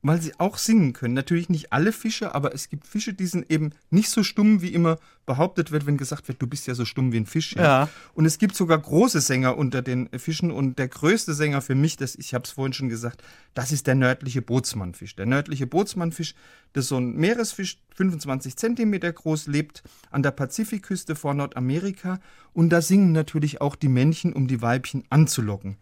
Weil 0.02 0.20
sie 0.20 0.32
auch 0.38 0.58
singen 0.58 0.92
können. 0.92 1.14
Natürlich 1.14 1.48
nicht 1.48 1.72
alle 1.72 1.92
Fische, 1.92 2.34
aber 2.34 2.52
es 2.54 2.68
gibt 2.68 2.86
Fische, 2.86 3.14
die 3.14 3.26
sind 3.26 3.50
eben 3.50 3.70
nicht 3.90 4.10
so 4.10 4.24
stumm, 4.24 4.60
wie 4.60 4.74
immer 4.74 4.98
behauptet 5.26 5.70
wird, 5.70 5.86
wenn 5.86 5.96
gesagt 5.96 6.26
wird, 6.26 6.42
du 6.42 6.48
bist 6.48 6.66
ja 6.66 6.74
so 6.74 6.84
stumm 6.84 7.12
wie 7.12 7.18
ein 7.18 7.26
Fisch. 7.26 7.54
Ja. 7.54 7.62
ja. 7.62 7.88
Und 8.14 8.24
es 8.24 8.38
gibt 8.38 8.56
sogar 8.56 8.78
große 8.78 9.20
Sänger 9.20 9.56
unter 9.56 9.80
den 9.80 10.08
Fischen 10.18 10.50
und 10.50 10.78
der 10.80 10.88
größte 10.88 11.34
Sänger 11.34 11.62
für 11.62 11.76
mich, 11.76 11.96
das, 11.96 12.16
ich 12.16 12.34
habe 12.34 12.44
es 12.44 12.50
vorhin 12.50 12.72
schon 12.72 12.88
gesagt, 12.88 13.22
das 13.54 13.70
ist 13.70 13.86
der 13.86 13.94
nördliche 13.94 14.42
Bootsmannfisch. 14.42 15.14
Der 15.14 15.26
nördliche 15.26 15.68
Bootsmannfisch, 15.68 16.34
das 16.72 16.84
ist 16.84 16.88
so 16.88 16.98
ein 16.98 17.14
Meeresfisch, 17.14 17.78
25 17.94 18.56
Zentimeter 18.56 19.12
groß, 19.12 19.46
lebt 19.46 19.84
an 20.10 20.24
der 20.24 20.32
Pazifikküste 20.32 21.14
vor 21.14 21.34
Nordamerika 21.34 22.18
und 22.52 22.70
da 22.70 22.82
singen 22.82 23.12
natürlich 23.12 23.60
auch 23.60 23.76
die 23.76 23.88
Männchen, 23.88 24.32
um 24.32 24.48
die 24.48 24.62
Weibchen 24.62 25.04
anzulocken. 25.10 25.76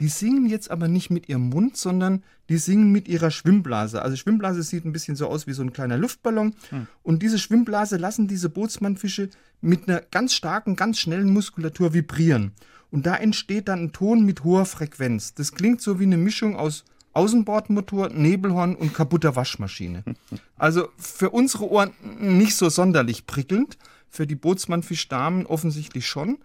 Die 0.00 0.08
singen 0.08 0.46
jetzt 0.46 0.70
aber 0.70 0.86
nicht 0.86 1.10
mit 1.10 1.28
ihrem 1.28 1.48
Mund, 1.48 1.76
sondern 1.76 2.22
die 2.48 2.58
singen 2.58 2.92
mit 2.92 3.08
ihrer 3.08 3.30
Schwimmblase. 3.30 4.00
Also 4.00 4.16
Schwimmblase 4.16 4.62
sieht 4.62 4.84
ein 4.84 4.92
bisschen 4.92 5.16
so 5.16 5.26
aus 5.26 5.46
wie 5.46 5.52
so 5.52 5.62
ein 5.62 5.72
kleiner 5.72 5.98
Luftballon. 5.98 6.54
Hm. 6.70 6.86
Und 7.02 7.22
diese 7.22 7.38
Schwimmblase 7.38 7.96
lassen 7.96 8.28
diese 8.28 8.48
Bootsmannfische 8.48 9.30
mit 9.60 9.88
einer 9.88 10.00
ganz 10.00 10.34
starken, 10.34 10.76
ganz 10.76 11.00
schnellen 11.00 11.32
Muskulatur 11.32 11.94
vibrieren. 11.94 12.52
Und 12.90 13.06
da 13.06 13.16
entsteht 13.16 13.68
dann 13.68 13.84
ein 13.84 13.92
Ton 13.92 14.24
mit 14.24 14.44
hoher 14.44 14.66
Frequenz. 14.66 15.34
Das 15.34 15.52
klingt 15.52 15.80
so 15.80 15.98
wie 15.98 16.04
eine 16.04 16.16
Mischung 16.16 16.56
aus 16.56 16.84
Außenbordmotor, 17.12 18.10
Nebelhorn 18.10 18.76
und 18.76 18.94
kaputter 18.94 19.34
Waschmaschine. 19.34 20.04
Also 20.56 20.88
für 20.96 21.30
unsere 21.30 21.70
Ohren 21.70 21.92
nicht 22.18 22.56
so 22.56 22.68
sonderlich 22.68 23.26
prickelnd, 23.26 23.78
für 24.08 24.26
die 24.26 24.34
Bootsmannfischdamen 24.34 25.46
offensichtlich 25.46 26.08
schon. 26.08 26.38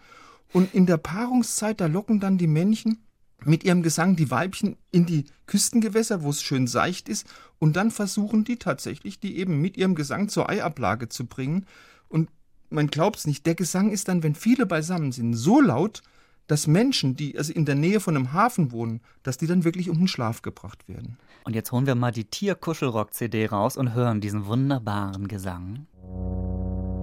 Und 0.52 0.76
in 0.76 0.86
der 0.86 0.98
Paarungszeit, 0.98 1.82
da 1.82 1.88
locken 1.88 2.20
dann 2.20 2.38
die 2.38 2.46
Männchen 2.46 3.00
mit 3.46 3.64
ihrem 3.64 3.84
Gesang 3.84 4.16
die 4.16 4.32
Weibchen 4.32 4.78
in 4.92 5.06
die 5.06 5.26
Küstengewässer, 5.48 6.24
wo 6.24 6.30
es 6.30 6.42
schön 6.42 6.68
seicht 6.68 7.10
ist, 7.10 7.28
und 7.60 7.76
dann 7.76 7.92
versuchen 7.92 8.44
die 8.44 8.58
tatsächlich, 8.58 9.20
die 9.20 9.38
eben 9.38 9.62
mit 9.62 9.78
ihrem 9.78 9.96
Gesang 9.96 10.30
zur 10.30 10.50
Eiablage 10.50 11.10
zu 11.10 11.26
bringen. 11.26 11.66
Und 12.10 12.30
man 12.70 12.88
glaubt's 12.88 13.28
nicht, 13.28 13.46
der 13.46 13.56
Gesang 13.56 13.92
ist 13.92 14.08
dann, 14.08 14.24
wenn 14.24 14.36
viele 14.36 14.66
beisammen 14.66 15.12
sind, 15.12 15.34
so 15.34 15.62
laut, 15.62 16.02
dass 16.48 16.68
Menschen, 16.68 17.16
die 17.16 17.38
also 17.38 17.54
in 17.54 17.66
der 17.66 17.76
Nähe 17.76 18.00
von 18.00 18.16
einem 18.16 18.34
Hafen 18.34 18.72
wohnen, 18.72 19.02
dass 19.24 19.38
die 19.38 19.48
dann 19.48 19.64
wirklich 19.64 19.90
um 19.90 19.98
den 19.98 20.08
Schlaf 20.08 20.42
gebracht 20.42 20.88
werden. 20.90 21.18
Und 21.46 21.56
jetzt 21.56 21.72
holen 21.72 21.86
wir 21.86 21.96
mal 21.96 22.12
die 22.12 22.26
Tierkuschelrock-CD 22.26 23.48
raus 23.48 23.78
und 23.78 23.94
hören 23.94 24.22
diesen 24.22 24.46
wunderbaren 24.46 25.28
Gesang. 25.28 25.88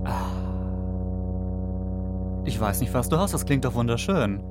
Ah. 0.05 0.51
Ich 2.45 2.59
weiß 2.59 2.81
nicht, 2.81 2.93
was 2.95 3.09
du 3.09 3.17
hast, 3.17 3.33
das 3.33 3.47
klingt 3.47 3.65
doch 3.65 3.75
wunderschön. 3.75 4.43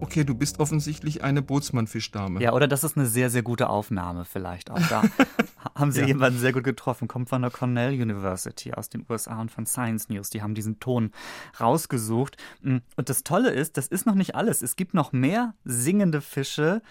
Okay, 0.00 0.24
du 0.24 0.34
bist 0.34 0.60
offensichtlich 0.60 1.24
eine 1.24 1.42
Bootsmannfischdame. 1.42 2.40
Ja, 2.40 2.52
oder 2.52 2.68
das 2.68 2.84
ist 2.84 2.96
eine 2.96 3.06
sehr, 3.06 3.30
sehr 3.30 3.42
gute 3.42 3.68
Aufnahme 3.68 4.24
vielleicht 4.24 4.70
auch 4.70 4.80
da. 4.88 5.02
haben 5.74 5.92
sie 5.92 6.00
ja. 6.00 6.06
jemanden 6.06 6.38
sehr 6.38 6.52
gut 6.52 6.64
getroffen, 6.64 7.08
kommt 7.08 7.28
von 7.28 7.42
der 7.42 7.50
Cornell 7.50 7.92
University 7.92 8.72
aus 8.72 8.88
den 8.88 9.04
USA 9.08 9.40
und 9.40 9.50
von 9.50 9.66
Science 9.66 10.08
News. 10.08 10.30
Die 10.30 10.42
haben 10.42 10.54
diesen 10.54 10.80
Ton 10.80 11.12
rausgesucht. 11.58 12.36
Und 12.62 12.82
das 12.96 13.24
Tolle 13.24 13.50
ist, 13.50 13.76
das 13.76 13.88
ist 13.88 14.06
noch 14.06 14.14
nicht 14.14 14.34
alles. 14.34 14.62
Es 14.62 14.76
gibt 14.76 14.94
noch 14.94 15.12
mehr 15.12 15.54
singende 15.64 16.20
Fische 16.20 16.82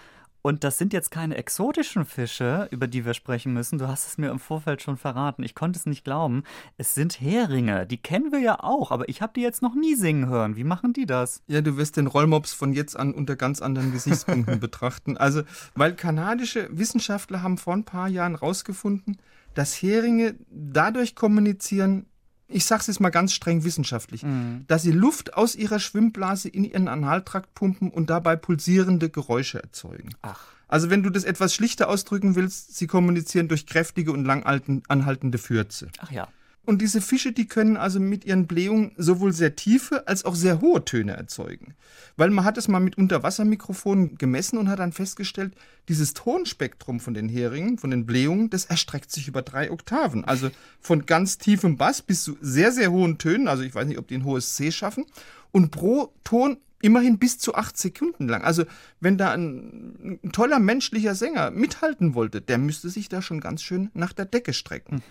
und 0.48 0.64
das 0.64 0.78
sind 0.78 0.94
jetzt 0.94 1.12
keine 1.12 1.36
exotischen 1.36 2.06
Fische, 2.06 2.70
über 2.72 2.88
die 2.88 3.04
wir 3.04 3.14
sprechen 3.14 3.54
müssen. 3.54 3.80
Du 3.80 3.90
hast 3.90 4.08
es 4.08 4.18
mir 4.18 4.32
im 4.32 4.40
Vorfeld 4.40 4.82
schon 4.82 4.96
verraten. 4.96 5.44
Ich 5.44 5.56
konnte 5.56 5.78
es 5.78 5.86
nicht 5.86 6.06
glauben. 6.06 6.44
Es 6.78 6.96
sind 6.96 7.20
Heringe. 7.20 7.86
Die 7.86 7.98
kennen 7.98 8.32
wir 8.32 8.40
ja 8.40 8.64
auch, 8.64 8.92
aber 8.92 9.10
ich 9.10 9.22
habe 9.22 9.34
die 9.36 9.42
jetzt 9.42 9.62
noch 9.62 9.76
nie 9.76 9.96
singen 9.96 10.30
hören. 10.30 10.56
Wie 10.56 10.64
machen 10.64 10.94
die 10.94 11.06
das? 11.06 11.44
Ja, 11.48 11.60
du 11.60 11.76
wirst 11.76 11.98
den 11.98 12.08
Rollmops 12.08 12.54
von 12.54 12.72
jetzt 12.72 12.96
an 12.96 13.14
unter 13.14 13.36
ganz 13.36 13.62
anderen 13.62 13.92
Gesichtspunkten 13.92 14.60
betrachten. 14.62 15.18
Also, 15.18 15.42
weil 15.76 15.94
kanadische 15.96 16.70
Wissenschaftler 16.72 17.44
haben 17.44 17.58
vor 17.58 17.74
ein 17.74 17.84
paar 17.84 18.08
Jahren 18.08 18.36
rausgefunden, 18.36 19.18
dass 19.54 19.74
Heringe 19.74 20.36
dadurch 20.50 21.16
kommunizieren, 21.16 22.06
ich 22.48 22.66
sage 22.66 22.82
es 22.82 22.88
jetzt 22.88 23.00
mal 23.00 23.10
ganz 23.10 23.34
streng 23.34 23.64
wissenschaftlich, 23.64 24.24
mhm. 24.24 24.66
dass 24.68 24.84
sie 24.84 24.92
Luft 24.92 25.34
aus 25.34 25.56
ihrer 25.56 25.80
Schwimmblase 25.80 26.50
in 26.50 26.64
ihren 26.64 26.88
Analtrakt 26.88 27.54
pumpen 27.54 27.90
und 27.90 28.10
dabei 28.10 28.36
pulsierende 28.36 29.10
Geräusche 29.10 29.62
erzeugen. 29.62 30.10
Ach. 30.22 30.40
Also 30.68 30.90
wenn 30.90 31.04
du 31.04 31.10
das 31.10 31.24
etwas 31.24 31.54
schlichter 31.54 31.88
ausdrücken 31.88 32.36
willst, 32.36 32.76
sie 32.76 32.88
kommunizieren 32.88 33.48
durch 33.48 33.66
kräftige 33.66 34.12
und 34.12 34.26
lang 34.26 34.44
anhaltende 34.44 35.38
Fürze. 35.38 35.88
Ach 36.00 36.12
ja. 36.12 36.28
Und 36.68 36.82
diese 36.82 37.00
Fische, 37.00 37.32
die 37.32 37.48
können 37.48 37.78
also 37.78 37.98
mit 37.98 38.26
ihren 38.26 38.46
Blähungen 38.46 38.92
sowohl 38.98 39.32
sehr 39.32 39.56
tiefe 39.56 40.06
als 40.06 40.26
auch 40.26 40.36
sehr 40.36 40.60
hohe 40.60 40.84
Töne 40.84 41.14
erzeugen. 41.14 41.76
Weil 42.18 42.30
man 42.30 42.44
hat 42.44 42.58
es 42.58 42.68
mal 42.68 42.82
mit 42.82 42.98
Unterwassermikrofonen 42.98 44.18
gemessen 44.18 44.58
und 44.58 44.68
hat 44.68 44.80
dann 44.80 44.92
festgestellt, 44.92 45.54
dieses 45.88 46.14
Tonspektrum 46.14 47.00
von 47.00 47.14
den 47.14 47.30
Heringen, 47.30 47.78
von 47.78 47.90
den 47.90 48.06
Blähungen, 48.06 48.50
das 48.50 48.66
erstreckt 48.66 49.14
sich 49.14 49.30
über 49.30 49.44
drei 49.44 49.72
Oktaven. 49.72 50.26
Also 50.26 50.52
von 50.82 51.06
ganz 51.06 51.38
tiefem 51.38 51.78
Bass 51.78 52.02
bis 52.02 52.24
zu 52.24 52.38
sehr, 52.42 52.74
sehr 52.74 52.92
hohen 52.92 53.18
Tönen. 53.18 53.48
Also 53.48 53.64
ich 53.64 53.74
weiß 53.74 53.88
nicht, 53.88 53.98
ob 53.98 54.10
die 54.10 54.16
ein 54.16 54.26
hohes 54.26 54.56
C 54.56 54.70
schaffen. 54.74 55.06
Und 55.54 55.72
pro 55.72 56.14
Ton 56.26 56.58
immerhin 56.82 57.18
bis 57.18 57.40
zu 57.40 57.56
acht 57.56 57.78
Sekunden 57.78 58.28
lang. 58.28 58.44
Also 58.44 58.66
wenn 59.00 59.18
da 59.18 59.32
ein, 59.32 60.20
ein, 60.22 60.32
toller 60.34 60.60
menschlicher 60.60 61.16
Sänger 61.16 61.50
mithalten 61.52 62.14
wollte, 62.14 62.42
der 62.42 62.58
müsste 62.58 62.90
sich 62.90 63.08
da 63.08 63.22
schon 63.22 63.40
ganz 63.40 63.64
schön 63.64 63.90
nach 63.94 64.12
der 64.12 64.26
Decke 64.26 64.52
strecken. 64.52 65.02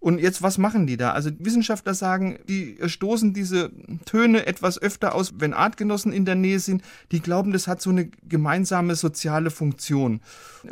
Und 0.00 0.20
jetzt, 0.20 0.42
was 0.42 0.58
machen 0.58 0.86
die 0.86 0.96
da? 0.96 1.12
Also 1.12 1.30
Wissenschaftler 1.38 1.92
sagen, 1.92 2.38
die 2.48 2.78
stoßen 2.84 3.34
diese 3.34 3.70
Töne 4.04 4.46
etwas 4.46 4.80
öfter 4.80 5.14
aus, 5.14 5.34
wenn 5.38 5.52
Artgenossen 5.52 6.12
in 6.12 6.24
der 6.24 6.36
Nähe 6.36 6.60
sind. 6.60 6.82
Die 7.10 7.20
glauben, 7.20 7.52
das 7.52 7.66
hat 7.66 7.82
so 7.82 7.90
eine 7.90 8.08
gemeinsame 8.28 8.94
soziale 8.94 9.50
Funktion. 9.50 10.20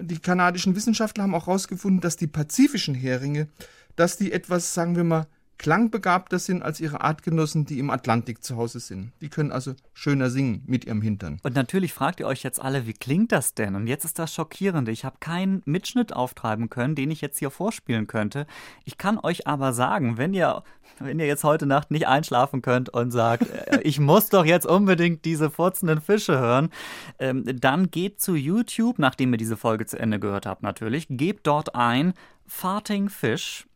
Die 0.01 0.19
kanadischen 0.19 0.77
Wissenschaftler 0.77 1.25
haben 1.25 1.35
auch 1.35 1.47
herausgefunden, 1.47 2.01
dass 2.01 2.17
die 2.17 2.29
pazifischen 2.29 2.95
Heringe, 2.95 3.49
dass 3.97 4.17
die 4.17 4.31
etwas, 4.31 4.75
sagen 4.75 4.95
wir 4.95 5.05
mal, 5.05 5.27
klangbegabter 5.59 6.39
sind 6.39 6.63
als 6.63 6.81
ihre 6.81 7.01
Artgenossen, 7.01 7.65
die 7.65 7.79
im 7.79 7.91
Atlantik 7.91 8.43
zu 8.43 8.57
Hause 8.57 8.81
sind. 8.81 9.13
Die 9.21 9.29
können 9.29 9.53
also 9.53 9.75
schöner 9.95 10.31
singen 10.31 10.63
mit 10.67 10.85
ihrem 10.85 11.03
Hintern. 11.03 11.39
Und 11.43 11.55
natürlich 11.55 11.93
fragt 11.93 12.21
ihr 12.21 12.27
euch 12.27 12.43
jetzt 12.43 12.61
alle, 12.61 12.87
wie 12.87 12.93
klingt 12.93 13.33
das 13.33 13.55
denn? 13.55 13.75
Und 13.75 13.87
jetzt 13.87 14.05
ist 14.05 14.19
das 14.19 14.35
Schockierende. 14.35 14.91
Ich 14.93 15.05
habe 15.05 15.17
keinen 15.21 15.63
Mitschnitt 15.65 16.13
auftreiben 16.13 16.69
können, 16.69 16.95
den 16.95 17.11
ich 17.11 17.21
jetzt 17.21 17.39
hier 17.39 17.51
vorspielen 17.51 18.07
könnte. 18.07 18.47
Ich 18.85 18.99
kann 18.99 19.19
euch 19.19 19.47
aber 19.47 19.73
sagen, 19.73 20.19
wenn 20.19 20.35
ihr, 20.35 20.63
wenn 20.99 21.19
ihr 21.19 21.27
jetzt 21.27 21.45
heute 21.45 21.67
Nacht 21.67 21.91
nicht 21.91 22.07
einschlafen 22.07 22.63
könnt 22.63 22.91
und 22.91 23.11
sagt, 23.11 23.49
äh, 23.67 23.81
ich 23.83 23.99
muss 23.99 24.29
doch 24.29 24.45
jetzt 24.45 24.67
unbedingt 24.67 25.25
diese 25.25 25.51
furzenden 25.51 26.01
Fische 26.01 26.39
hören, 26.39 26.71
ähm, 27.19 27.45
dann 27.47 27.91
geht 27.91 28.21
zu 28.21 28.35
YouTube, 28.35 28.99
nachdem 28.99 29.33
ihr 29.33 29.39
diese 29.39 29.57
Folge 29.57 29.87
zu 29.87 29.99
Ende 29.99 30.21
gehört 30.21 30.47
habt 30.47 30.63
natürlich, 30.63 31.07
gebt 31.09 31.47
dort 31.47 31.75
ein 31.75 32.13
Farting 32.47 33.09
Fish 33.09 33.67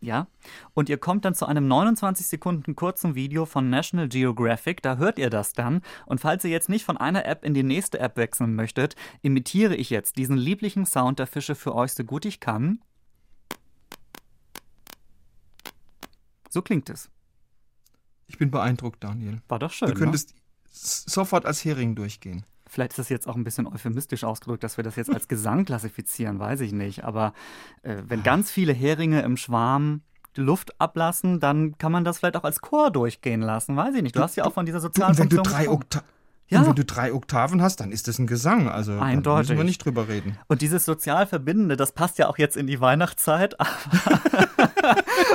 ja, 0.00 0.28
und 0.72 0.88
ihr 0.88 0.98
kommt 0.98 1.24
dann 1.24 1.34
zu 1.34 1.46
einem 1.46 1.68
29 1.68 2.26
Sekunden 2.26 2.74
kurzen 2.74 3.14
Video 3.14 3.44
von 3.44 3.68
National 3.68 4.08
Geographic, 4.08 4.82
da 4.82 4.96
hört 4.96 5.18
ihr 5.18 5.28
das 5.28 5.52
dann. 5.52 5.82
Und 6.06 6.20
falls 6.20 6.42
ihr 6.44 6.50
jetzt 6.50 6.70
nicht 6.70 6.84
von 6.84 6.96
einer 6.96 7.26
App 7.26 7.44
in 7.44 7.52
die 7.52 7.62
nächste 7.62 8.00
App 8.00 8.16
wechseln 8.16 8.54
möchtet, 8.54 8.96
imitiere 9.20 9.76
ich 9.76 9.90
jetzt 9.90 10.16
diesen 10.16 10.38
lieblichen 10.38 10.86
Sound 10.86 11.18
der 11.18 11.26
Fische 11.26 11.54
für 11.54 11.74
euch 11.74 11.92
so 11.92 12.04
gut 12.04 12.24
ich 12.24 12.40
kann. 12.40 12.80
So 16.48 16.62
klingt 16.62 16.88
es. 16.88 17.10
Ich 18.26 18.38
bin 18.38 18.50
beeindruckt, 18.50 19.04
Daniel. 19.04 19.42
War 19.48 19.58
doch 19.58 19.72
schön. 19.72 19.88
Du 19.88 19.94
könntest 19.94 20.30
ne? 20.30 20.40
sofort 20.70 21.44
als 21.44 21.64
Hering 21.64 21.94
durchgehen. 21.94 22.44
Vielleicht 22.70 22.92
ist 22.92 22.98
das 22.98 23.08
jetzt 23.08 23.26
auch 23.26 23.34
ein 23.34 23.42
bisschen 23.42 23.66
euphemistisch 23.66 24.22
ausgedrückt, 24.22 24.62
dass 24.62 24.76
wir 24.76 24.84
das 24.84 24.94
jetzt 24.94 25.12
als 25.12 25.26
Gesang 25.26 25.64
klassifizieren, 25.64 26.38
weiß 26.38 26.60
ich 26.60 26.72
nicht. 26.72 27.02
Aber 27.02 27.32
äh, 27.82 27.96
wenn 28.06 28.22
ganz 28.22 28.50
viele 28.50 28.72
Heringe 28.72 29.22
im 29.22 29.36
Schwarm 29.36 30.02
die 30.36 30.42
Luft 30.42 30.80
ablassen, 30.80 31.40
dann 31.40 31.76
kann 31.78 31.90
man 31.90 32.04
das 32.04 32.18
vielleicht 32.18 32.36
auch 32.36 32.44
als 32.44 32.60
Chor 32.60 32.92
durchgehen 32.92 33.40
lassen, 33.40 33.76
weiß 33.76 33.96
ich 33.96 34.02
nicht. 34.02 34.14
Du, 34.14 34.20
du 34.20 34.24
hast 34.24 34.36
ja 34.36 34.44
auch 34.44 34.52
von 34.52 34.66
dieser 34.66 34.78
sozialen 34.78 35.14
du, 35.14 35.18
wenn 35.18 35.28
du 35.28 35.42
drei 35.42 35.68
Oktaven 35.68 36.06
ja. 36.50 36.60
Und 36.60 36.66
wenn 36.66 36.74
du 36.74 36.84
drei 36.84 37.12
Oktaven 37.14 37.62
hast, 37.62 37.78
dann 37.78 37.92
ist 37.92 38.08
das 38.08 38.18
ein 38.18 38.26
Gesang. 38.26 38.68
Also 38.68 38.98
Eindeutig. 38.98 39.22
da 39.22 39.36
müssen 39.36 39.56
wir 39.56 39.64
nicht 39.64 39.84
drüber 39.84 40.08
reden. 40.08 40.36
Und 40.48 40.62
dieses 40.62 40.84
sozial 40.84 41.26
Verbindende, 41.26 41.76
das 41.76 41.92
passt 41.92 42.18
ja 42.18 42.28
auch 42.28 42.38
jetzt 42.38 42.56
in 42.56 42.66
die 42.66 42.80
Weihnachtszeit. 42.80 43.54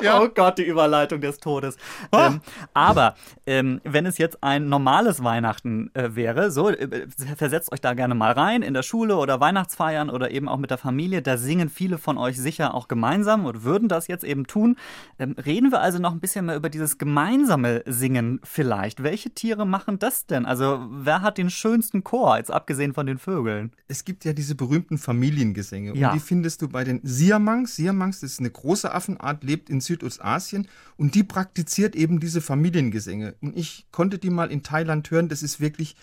ja. 0.02 0.22
Oh 0.22 0.30
Gott, 0.30 0.58
die 0.58 0.64
Überleitung 0.64 1.22
des 1.22 1.38
Todes. 1.40 1.78
Ah. 2.12 2.28
Ähm, 2.28 2.42
aber 2.74 3.16
ähm, 3.46 3.82
wenn 3.84 4.06
es 4.06 4.18
jetzt 4.18 4.44
ein 4.44 4.70
normales 4.70 5.24
Weihnachten 5.24 5.92
äh, 5.94 6.16
wäre, 6.16 6.52
so 6.52 6.70
äh, 6.70 7.08
versetzt 7.38 7.72
euch 7.72 7.82
da 7.82 7.94
gerne 7.94 8.16
mal 8.16 8.32
rein 8.32 8.62
in 8.62 8.74
der 8.74 8.84
Schule 8.84 9.18
oder 9.18 9.40
Weihnachtsfeiern 9.40 10.10
oder 10.10 10.32
eben 10.32 10.48
auch 10.48 10.58
mit 10.58 10.72
der 10.72 10.78
Familie. 10.78 11.22
Da 11.22 11.38
singen 11.38 11.70
viele 11.70 11.98
von 11.98 12.18
euch 12.18 12.40
sicher 12.40 12.74
auch 12.74 12.88
gemeinsam 12.88 13.46
und 13.46 13.64
würden 13.64 13.88
das 13.88 14.08
jetzt 14.08 14.24
eben 14.24 14.48
tun. 14.48 14.78
Ähm, 15.20 15.36
reden 15.44 15.72
wir 15.72 15.82
also 15.82 16.00
noch 16.00 16.12
ein 16.12 16.20
bisschen 16.20 16.46
mehr 16.46 16.56
über 16.56 16.70
dieses 16.70 16.98
gemeinsame 16.98 17.84
Singen 17.86 18.40
vielleicht. 18.44 19.04
Welche 19.04 19.32
Tiere 19.32 19.66
machen 19.66 20.00
das 20.00 20.26
denn? 20.26 20.46
Also 20.46 20.86
wer 20.90 21.22
hat 21.22 21.38
den 21.38 21.50
schönsten 21.50 22.04
Chor, 22.04 22.38
jetzt 22.38 22.52
abgesehen 22.52 22.94
von 22.94 23.06
den 23.06 23.18
Vögeln? 23.18 23.72
Es 23.88 24.06
gibt 24.06 24.26
ja 24.26 24.34
diese 24.34 24.56
berühmten 24.56 24.98
Familiengesänge. 24.98 25.96
Ja. 25.96 26.10
Und 26.10 26.16
die 26.16 26.20
findest 26.20 26.62
du 26.62 26.68
bei 26.68 26.84
den 26.84 27.00
Siamangs. 27.04 27.76
Siamangs 27.76 28.24
ist 28.24 28.40
eine 28.40 28.50
große 28.50 28.94
Affenart, 28.94 29.44
lebt 29.46 29.70
in 29.70 29.82
Südostasien 29.82 30.68
und 30.98 31.16
die 31.16 31.24
praktiziert 31.24 31.96
eben 31.96 32.20
diese 32.20 32.42
Familiengesänge. 32.42 33.36
Und 33.42 33.58
ich 33.58 33.86
konnte 33.92 34.18
die 34.18 34.30
mal 34.30 34.52
in 34.52 34.64
Thailand 34.64 35.10
hören. 35.12 35.30
Das 35.30 35.44
ist 35.44 35.60
wirklich 35.60 35.96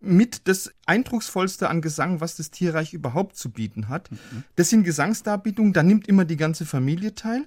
mit 0.00 0.48
das 0.48 0.72
eindrucksvollste 0.84 1.68
an 1.70 1.80
Gesang, 1.80 2.20
was 2.20 2.36
das 2.36 2.50
Tierreich 2.50 2.92
überhaupt 2.92 3.36
zu 3.36 3.50
bieten 3.50 3.88
hat. 3.88 4.10
Mhm. 4.10 4.44
Das 4.56 4.68
sind 4.68 4.84
Gesangsdarbietungen, 4.84 5.72
da 5.72 5.82
nimmt 5.82 6.08
immer 6.08 6.24
die 6.24 6.36
ganze 6.36 6.66
Familie 6.66 7.14
teil. 7.14 7.46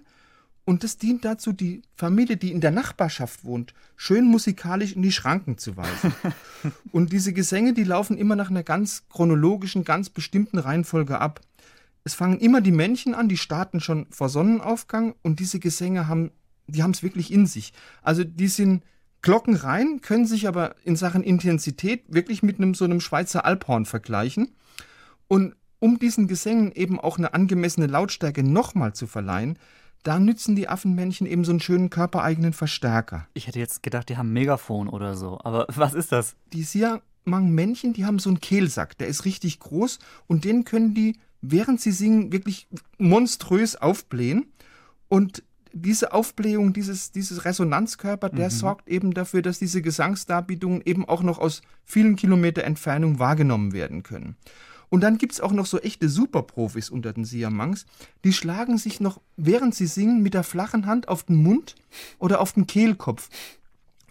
Und 0.67 0.83
das 0.83 0.97
dient 0.97 1.23
dazu, 1.23 1.53
die 1.53 1.83
Familie, 1.95 2.38
die 2.38 2.51
in 2.51 2.59
der 2.59 2.71
Nachbarschaft 2.71 3.45
wohnt, 3.45 3.75
schön 3.95 4.25
musikalisch 4.25 4.93
in 4.93 5.03
die 5.03 5.11
Schranken 5.11 5.59
zu 5.59 5.77
weisen. 5.77 6.13
und 6.91 7.13
diese 7.13 7.33
Gesänge, 7.33 7.73
die 7.73 7.83
laufen 7.83 8.17
immer 8.17 8.35
nach 8.35 8.49
einer 8.49 8.63
ganz 8.63 9.03
chronologischen, 9.09 9.83
ganz 9.83 10.09
bestimmten 10.09 10.57
Reihenfolge 10.57 11.19
ab. 11.19 11.41
Es 12.05 12.13
fangen 12.13 12.39
immer 12.39 12.61
die 12.61 12.71
Männchen 12.71 13.15
an, 13.15 13.27
die 13.27 13.35
starten 13.37 13.81
schon 13.81 14.05
vor 14.11 14.29
Sonnenaufgang 14.29 15.15
und 15.23 15.39
diese 15.39 15.59
Gesänge 15.59 16.07
haben, 16.07 16.31
die 16.67 16.83
haben 16.83 16.91
es 16.91 17.03
wirklich 17.03 17.33
in 17.33 17.47
sich. 17.47 17.73
Also 18.03 18.23
die 18.23 18.47
sind 18.47 18.83
glockenrein, 19.23 20.01
können 20.01 20.27
sich 20.27 20.47
aber 20.47 20.75
in 20.83 20.95
Sachen 20.95 21.23
Intensität 21.23 22.03
wirklich 22.07 22.43
mit 22.43 22.57
einem 22.57 22.75
so 22.75 22.85
einem 22.85 23.01
Schweizer 23.01 23.43
Alphorn 23.43 23.85
vergleichen. 23.85 24.55
Und 25.27 25.55
um 25.79 25.97
diesen 25.97 26.27
Gesängen 26.27 26.71
eben 26.71 26.99
auch 26.99 27.17
eine 27.17 27.33
angemessene 27.33 27.87
Lautstärke 27.87 28.43
nochmal 28.43 28.93
zu 28.93 29.07
verleihen, 29.07 29.57
da 30.03 30.19
nützen 30.19 30.55
die 30.55 30.69
Affenmännchen 30.69 31.25
eben 31.25 31.43
so 31.43 31.51
einen 31.51 31.59
schönen 31.59 31.89
körpereigenen 31.89 32.53
Verstärker. 32.53 33.27
Ich 33.33 33.47
hätte 33.47 33.57
jetzt 33.57 33.81
gedacht, 33.81 34.09
die 34.09 34.17
haben 34.17 34.31
Megafon 34.31 34.87
oder 34.87 35.15
so. 35.15 35.39
Aber 35.43 35.65
was 35.75 35.95
ist 35.95 36.11
das? 36.11 36.35
Die 36.53 36.61
Sia 36.61 37.01
Singmang-Männchen, 37.25 37.93
die 37.93 38.05
haben 38.05 38.19
so 38.19 38.29
einen 38.29 38.39
Kehlsack, 38.39 38.97
der 38.97 39.07
ist 39.07 39.25
richtig 39.25 39.59
groß 39.59 39.99
und 40.27 40.45
den 40.45 40.63
können 40.63 40.93
die, 40.93 41.17
während 41.41 41.81
sie 41.81 41.91
singen, 41.91 42.31
wirklich 42.31 42.67
monströs 42.97 43.75
aufblähen. 43.75 44.45
Und 45.07 45.43
diese 45.73 46.13
Aufblähung, 46.13 46.71
dieses, 46.73 47.11
dieses 47.11 47.43
Resonanzkörper, 47.43 48.29
der 48.29 48.49
sorgt 48.49 48.87
eben 48.87 49.13
dafür, 49.13 49.41
dass 49.41 49.59
diese 49.59 49.81
Gesangsdarbietungen 49.81 50.81
eben 50.85 51.03
auch 51.07 51.21
noch 51.21 51.37
aus 51.37 51.61
vielen 51.83 52.15
Kilometer 52.15 52.63
Entfernung 52.63 53.19
wahrgenommen 53.19 53.73
werden 53.73 54.01
können. 54.01 54.37
Und 54.89 55.01
dann 55.01 55.17
gibt's 55.17 55.41
auch 55.41 55.51
noch 55.51 55.65
so 55.65 55.79
echte 55.79 56.07
Superprofis 56.07 56.89
unter 56.89 57.11
den 57.11 57.25
Siamangs, 57.25 57.85
die 58.23 58.31
schlagen 58.31 58.77
sich 58.77 59.01
noch, 59.01 59.19
während 59.35 59.75
sie 59.75 59.87
singen, 59.87 60.21
mit 60.21 60.33
der 60.33 60.43
flachen 60.43 60.85
Hand 60.85 61.09
auf 61.09 61.23
den 61.23 61.35
Mund 61.35 61.75
oder 62.19 62.39
auf 62.39 62.53
den 62.53 62.67
Kehlkopf. 62.67 63.29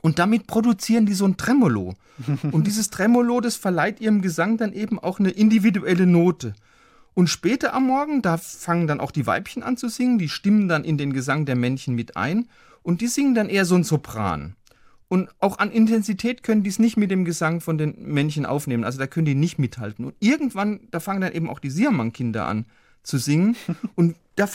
Und 0.02 0.18
damit 0.18 0.46
produzieren 0.46 1.06
die 1.06 1.14
so 1.14 1.24
ein 1.24 1.38
Tremolo. 1.38 1.94
Und 2.52 2.66
dieses 2.66 2.90
Tremolo, 2.90 3.40
das 3.40 3.56
verleiht 3.56 4.00
ihrem 4.00 4.20
Gesang 4.20 4.58
dann 4.58 4.74
eben 4.74 4.98
auch 4.98 5.18
eine 5.18 5.30
individuelle 5.30 6.06
Note. 6.06 6.54
Und 7.14 7.28
später 7.28 7.74
am 7.74 7.86
Morgen, 7.86 8.22
da 8.22 8.36
fangen 8.36 8.86
dann 8.86 9.00
auch 9.00 9.12
die 9.12 9.26
Weibchen 9.26 9.62
an 9.62 9.76
zu 9.76 9.88
singen, 9.88 10.18
die 10.18 10.28
stimmen 10.28 10.68
dann 10.68 10.84
in 10.84 10.98
den 10.98 11.12
Gesang 11.12 11.46
der 11.46 11.56
Männchen 11.56 11.94
mit 11.94 12.16
ein 12.16 12.48
und 12.82 13.00
die 13.00 13.06
singen 13.06 13.34
dann 13.34 13.48
eher 13.48 13.64
so 13.64 13.76
ein 13.76 13.84
Sopran. 13.84 14.56
Und 15.08 15.30
auch 15.38 15.58
an 15.58 15.70
Intensität 15.70 16.42
können 16.42 16.64
die 16.64 16.70
es 16.70 16.78
nicht 16.78 16.96
mit 16.96 17.10
dem 17.10 17.24
Gesang 17.24 17.60
von 17.60 17.78
den 17.78 17.94
Männchen 17.98 18.46
aufnehmen. 18.46 18.84
Also 18.84 18.98
da 18.98 19.06
können 19.06 19.26
die 19.26 19.36
nicht 19.36 19.58
mithalten. 19.58 20.04
Und 20.04 20.14
irgendwann, 20.18 20.80
da 20.90 20.98
fangen 20.98 21.20
dann 21.20 21.32
eben 21.32 21.48
auch 21.48 21.60
die 21.60 21.70
Siamang-Kinder 21.70 22.46
an 22.46 22.66
zu 23.02 23.18
singen. 23.18 23.54
Und 23.94 24.16
da 24.34 24.48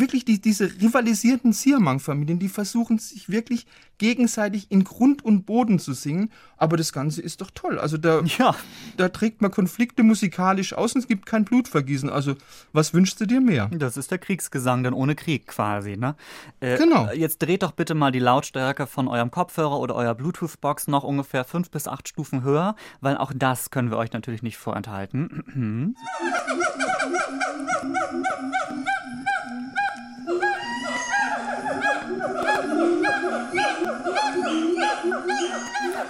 wirklich 0.00 0.24
die, 0.24 0.40
diese 0.40 0.64
rivalisierenden 0.80 1.52
Siamang-Familien, 1.52 2.38
die 2.38 2.48
versuchen 2.48 2.98
sich 2.98 3.28
wirklich 3.28 3.66
gegenseitig 3.98 4.70
in 4.70 4.84
Grund 4.84 5.24
und 5.24 5.46
Boden 5.46 5.78
zu 5.78 5.94
singen. 5.94 6.30
Aber 6.58 6.76
das 6.76 6.92
Ganze 6.92 7.22
ist 7.22 7.40
doch 7.40 7.50
toll. 7.50 7.78
Also 7.78 7.96
da, 7.96 8.22
Ja, 8.38 8.54
da 8.96 9.08
trägt 9.08 9.40
man 9.42 9.50
Konflikte 9.50 10.02
musikalisch 10.02 10.74
aus 10.74 10.94
und 10.94 11.00
es 11.00 11.08
gibt 11.08 11.26
kein 11.26 11.44
Blutvergießen. 11.44 12.10
Also 12.10 12.34
was 12.72 12.94
wünschst 12.94 13.20
du 13.20 13.26
dir 13.26 13.40
mehr? 13.40 13.68
das 13.72 13.96
ist 13.96 14.10
der 14.10 14.18
Kriegsgesang, 14.18 14.82
dann 14.82 14.94
ohne 14.94 15.14
Krieg 15.14 15.46
quasi, 15.46 15.96
ne? 15.96 16.14
Äh, 16.60 16.76
Genau. 16.76 17.10
Jetzt 17.12 17.38
dreht 17.38 17.62
doch 17.62 17.72
bitte 17.72 17.94
mal 17.94 18.12
die 18.12 18.18
Lautstärke 18.18 18.86
von 18.86 19.08
eurem 19.08 19.30
Kopfhörer 19.30 19.78
oder 19.78 19.94
eurer 19.94 20.14
Bluetooth-Box 20.14 20.88
noch 20.88 21.04
ungefähr 21.04 21.44
fünf 21.44 21.70
bis 21.70 21.88
acht 21.88 22.08
Stufen 22.08 22.42
höher, 22.42 22.76
weil 23.00 23.16
auch 23.16 23.32
das 23.34 23.70
können 23.70 23.90
wir 23.90 23.96
euch 23.96 24.12
natürlich 24.12 24.42
nicht 24.42 24.58
vorenthalten. 24.58 25.94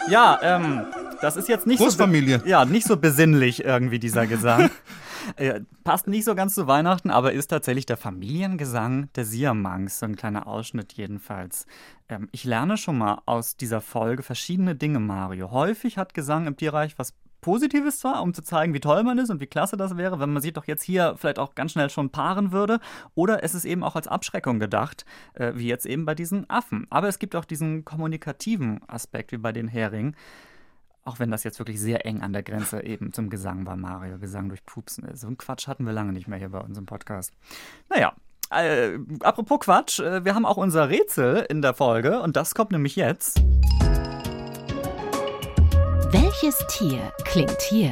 Ja, 0.08 0.38
ähm, 0.42 0.86
das 1.20 1.36
ist 1.36 1.48
jetzt 1.48 1.66
nicht 1.66 1.78
Großfamilie. 1.78 2.40
so 2.40 2.46
ja, 2.46 2.64
nicht 2.64 2.86
so 2.86 2.96
besinnlich 2.96 3.64
irgendwie 3.64 3.98
dieser 3.98 4.26
Gesang. 4.26 4.70
äh, 5.36 5.60
passt 5.84 6.06
nicht 6.06 6.24
so 6.24 6.34
ganz 6.34 6.54
zu 6.54 6.66
Weihnachten, 6.66 7.10
aber 7.10 7.32
ist 7.32 7.48
tatsächlich 7.48 7.86
der 7.86 7.96
Familiengesang 7.96 9.08
der 9.14 9.24
Siamangs, 9.24 9.98
so 9.98 10.06
ein 10.06 10.16
kleiner 10.16 10.46
Ausschnitt 10.46 10.92
jedenfalls. 10.94 11.66
Ähm, 12.08 12.28
ich 12.32 12.44
lerne 12.44 12.76
schon 12.76 12.98
mal 12.98 13.22
aus 13.26 13.56
dieser 13.56 13.80
Folge 13.80 14.22
verschiedene 14.22 14.74
Dinge, 14.74 15.00
Mario. 15.00 15.50
Häufig 15.50 15.98
hat 15.98 16.14
Gesang 16.14 16.46
im 16.46 16.56
Tierreich 16.56 16.98
was 16.98 17.14
Positives 17.46 18.00
zwar, 18.00 18.22
um 18.22 18.34
zu 18.34 18.42
zeigen, 18.42 18.74
wie 18.74 18.80
toll 18.80 19.04
man 19.04 19.18
ist 19.18 19.30
und 19.30 19.40
wie 19.40 19.46
klasse 19.46 19.76
das 19.76 19.96
wäre, 19.96 20.18
wenn 20.18 20.32
man 20.32 20.42
sich 20.42 20.52
doch 20.52 20.64
jetzt 20.64 20.82
hier 20.82 21.14
vielleicht 21.16 21.38
auch 21.38 21.54
ganz 21.54 21.70
schnell 21.70 21.88
schon 21.90 22.10
paaren 22.10 22.50
würde. 22.50 22.80
Oder 23.14 23.44
es 23.44 23.54
ist 23.54 23.64
eben 23.64 23.84
auch 23.84 23.94
als 23.94 24.08
Abschreckung 24.08 24.58
gedacht, 24.58 25.06
äh, 25.34 25.52
wie 25.54 25.68
jetzt 25.68 25.86
eben 25.86 26.04
bei 26.06 26.16
diesen 26.16 26.50
Affen. 26.50 26.88
Aber 26.90 27.06
es 27.06 27.20
gibt 27.20 27.36
auch 27.36 27.44
diesen 27.44 27.84
kommunikativen 27.84 28.80
Aspekt, 28.88 29.30
wie 29.30 29.36
bei 29.36 29.52
den 29.52 29.68
Heringen. 29.68 30.16
Auch 31.04 31.20
wenn 31.20 31.30
das 31.30 31.44
jetzt 31.44 31.60
wirklich 31.60 31.80
sehr 31.80 32.04
eng 32.04 32.20
an 32.20 32.32
der 32.32 32.42
Grenze 32.42 32.82
eben 32.82 33.12
zum 33.12 33.30
Gesang 33.30 33.62
bei 33.62 33.76
Mario, 33.76 34.18
Gesang 34.18 34.48
durch 34.48 34.66
Pupsen 34.66 35.04
ist. 35.04 35.20
So 35.20 35.28
einen 35.28 35.38
Quatsch 35.38 35.68
hatten 35.68 35.86
wir 35.86 35.92
lange 35.92 36.12
nicht 36.12 36.26
mehr 36.26 36.40
hier 36.40 36.48
bei 36.48 36.58
uns 36.58 36.76
im 36.76 36.86
Podcast. 36.86 37.32
Naja, 37.88 38.12
äh, 38.50 38.98
apropos 39.20 39.60
Quatsch, 39.60 40.00
äh, 40.00 40.24
wir 40.24 40.34
haben 40.34 40.46
auch 40.46 40.56
unser 40.56 40.88
Rätsel 40.88 41.46
in 41.48 41.62
der 41.62 41.74
Folge 41.74 42.20
und 42.22 42.34
das 42.34 42.56
kommt 42.56 42.72
nämlich 42.72 42.96
jetzt. 42.96 43.40
Welches 46.10 46.56
Tier 46.68 47.12
klingt 47.24 47.60
hier? 47.62 47.90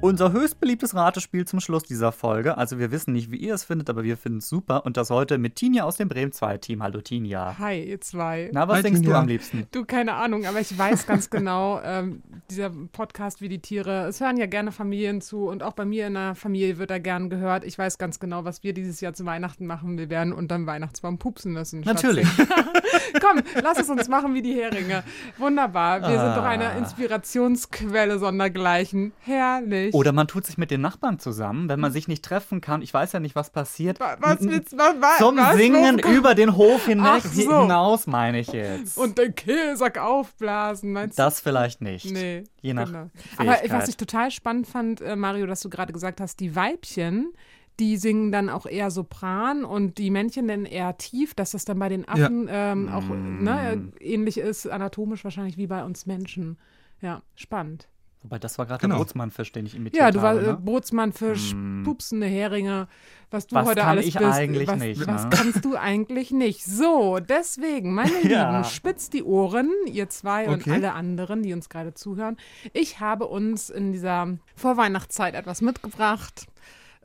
Unser 0.00 0.30
höchst 0.30 0.60
beliebtes 0.60 0.94
Ratespiel 0.94 1.44
zum 1.44 1.58
Schluss 1.58 1.82
dieser 1.82 2.12
Folge. 2.12 2.56
Also 2.56 2.78
wir 2.78 2.92
wissen 2.92 3.12
nicht, 3.12 3.32
wie 3.32 3.36
ihr 3.36 3.52
es 3.54 3.64
findet, 3.64 3.90
aber 3.90 4.04
wir 4.04 4.16
finden 4.16 4.38
es 4.38 4.48
super. 4.48 4.86
Und 4.86 4.96
das 4.96 5.10
heute 5.10 5.38
mit 5.38 5.56
Tinja 5.56 5.82
aus 5.82 5.96
dem 5.96 6.08
Bremen 6.08 6.30
2 6.30 6.58
Team. 6.58 6.84
Hallo 6.84 7.00
Tinja. 7.00 7.56
Hi, 7.58 7.82
ihr 7.82 8.00
zwei. 8.00 8.48
Na, 8.52 8.68
was 8.68 8.76
Hi, 8.76 8.82
denkst 8.84 9.00
du 9.00 9.06
Tinja. 9.06 9.18
am 9.18 9.26
liebsten? 9.26 9.66
Du, 9.72 9.84
keine 9.84 10.14
Ahnung, 10.14 10.46
aber 10.46 10.60
ich 10.60 10.76
weiß 10.78 11.04
ganz 11.08 11.30
genau, 11.30 11.80
ähm, 11.82 12.22
dieser 12.48 12.70
Podcast 12.92 13.40
wie 13.40 13.48
die 13.48 13.58
Tiere, 13.58 14.06
es 14.06 14.20
hören 14.20 14.36
ja 14.36 14.46
gerne 14.46 14.70
Familien 14.70 15.20
zu 15.20 15.48
und 15.48 15.64
auch 15.64 15.72
bei 15.72 15.84
mir 15.84 16.06
in 16.06 16.14
der 16.14 16.36
Familie 16.36 16.78
wird 16.78 16.92
er 16.92 17.00
gern 17.00 17.28
gehört. 17.28 17.64
Ich 17.64 17.76
weiß 17.76 17.98
ganz 17.98 18.20
genau, 18.20 18.44
was 18.44 18.62
wir 18.62 18.72
dieses 18.74 19.00
Jahr 19.00 19.14
zu 19.14 19.26
Weihnachten 19.26 19.66
machen. 19.66 19.98
Wir 19.98 20.08
werden 20.10 20.32
unterm 20.32 20.66
Weihnachtsbaum 20.68 21.18
pupsen 21.18 21.52
müssen. 21.52 21.80
Natürlich. 21.80 22.26
Komm, 23.20 23.42
lass 23.62 23.78
es 23.80 23.88
uns 23.90 24.06
machen 24.08 24.32
wie 24.34 24.42
die 24.42 24.54
Heringe. 24.54 25.02
Wunderbar. 25.38 26.02
Wir 26.02 26.20
sind 26.20 26.36
doch 26.36 26.44
eine 26.44 26.68
Ah. 26.68 26.78
Inspirationsquelle 26.78 28.18
sondergleichen. 28.20 29.12
Herrlich. 29.20 29.87
Oder 29.94 30.12
man 30.12 30.26
tut 30.28 30.46
sich 30.46 30.58
mit 30.58 30.70
den 30.70 30.80
Nachbarn 30.80 31.18
zusammen, 31.18 31.68
wenn 31.68 31.80
man 31.80 31.92
sich 31.92 32.08
nicht 32.08 32.24
treffen 32.24 32.60
kann. 32.60 32.82
Ich 32.82 32.92
weiß 32.94 33.12
ja 33.12 33.20
nicht, 33.20 33.34
was 33.34 33.50
passiert. 33.50 34.00
Wa- 34.00 34.16
was 34.20 34.40
willst 34.40 34.76
was, 34.76 34.94
was, 35.00 35.18
Zum 35.18 35.36
was, 35.36 35.56
Singen 35.56 36.00
was- 36.02 36.12
über 36.12 36.34
den 36.34 36.56
Hof 36.56 36.86
hinweg 36.86 37.22
so. 37.22 37.62
hinaus, 37.62 38.06
meine 38.06 38.40
ich 38.40 38.48
jetzt. 38.48 38.96
Und 38.98 39.18
den 39.18 39.34
Kehlsack 39.34 39.98
aufblasen, 39.98 40.92
meinst 40.92 41.18
du? 41.18 41.22
das 41.22 41.40
vielleicht 41.40 41.80
nicht. 41.80 42.10
Nee. 42.10 42.44
Je 42.60 42.74
nach 42.74 42.86
genau. 42.86 43.10
Aber 43.36 43.56
was 43.70 43.88
ich 43.88 43.96
total 43.96 44.30
spannend 44.30 44.66
fand, 44.66 45.00
äh, 45.00 45.16
Mario, 45.16 45.46
dass 45.46 45.60
du 45.60 45.70
gerade 45.70 45.92
gesagt 45.92 46.20
hast, 46.20 46.40
die 46.40 46.54
Weibchen, 46.56 47.32
die 47.80 47.96
singen 47.96 48.32
dann 48.32 48.48
auch 48.50 48.66
eher 48.66 48.90
Sopran 48.90 49.64
und 49.64 49.98
die 49.98 50.10
Männchen 50.10 50.48
dann 50.48 50.64
eher 50.64 50.96
tief, 50.98 51.34
dass 51.34 51.52
das 51.52 51.64
dann 51.64 51.78
bei 51.78 51.88
den 51.88 52.08
Affen 52.08 52.48
ähm, 52.50 52.88
auch 52.88 53.04
Mm. 53.04 53.44
ne, 53.44 53.92
ähnlich 54.00 54.38
ist, 54.38 54.66
anatomisch 54.68 55.22
wahrscheinlich 55.22 55.56
wie 55.58 55.68
bei 55.68 55.84
uns 55.84 56.04
Menschen. 56.04 56.58
Ja, 57.00 57.22
spannend. 57.36 57.86
Wobei, 58.28 58.38
das 58.38 58.58
war 58.58 58.66
gerade 58.66 58.82
Genau. 58.82 58.96
der 58.96 58.98
Bootsmann-Fisch, 59.04 59.52
den 59.52 59.64
ich 59.64 59.74
imitiert 59.74 60.02
Ja, 60.02 60.10
du 60.10 60.20
habe. 60.20 60.36
warst 60.36 60.46
äh, 60.48 60.52
ne? 60.52 60.58
Bootsmannfisch, 60.58 61.54
pupsende 61.82 62.26
Heringe, 62.26 62.86
was 63.30 63.46
du 63.46 63.56
Was 63.56 63.68
heute 63.68 63.80
kann 63.80 63.88
alles 63.88 64.04
ich 64.06 64.18
bist. 64.18 64.24
eigentlich 64.30 64.68
was, 64.68 64.78
nicht, 64.78 65.06
Was 65.06 65.24
ne? 65.24 65.30
kannst 65.30 65.64
du 65.64 65.76
eigentlich 65.76 66.30
nicht? 66.30 66.62
So, 66.64 67.20
deswegen, 67.20 67.94
meine 67.94 68.12
Ja. 68.28 68.50
Lieben, 68.50 68.64
spitzt 68.64 69.14
die 69.14 69.22
Ohren, 69.22 69.70
ihr 69.86 70.10
zwei 70.10 70.48
und 70.48 70.60
Okay. 70.60 70.72
alle 70.74 70.92
anderen, 70.92 71.42
die 71.42 71.54
uns 71.54 71.70
gerade 71.70 71.94
zuhören. 71.94 72.36
Ich 72.74 73.00
habe 73.00 73.26
uns 73.26 73.70
in 73.70 73.92
dieser 73.92 74.36
Vorweihnachtszeit 74.56 75.34
etwas 75.34 75.62
mitgebracht. 75.62 76.46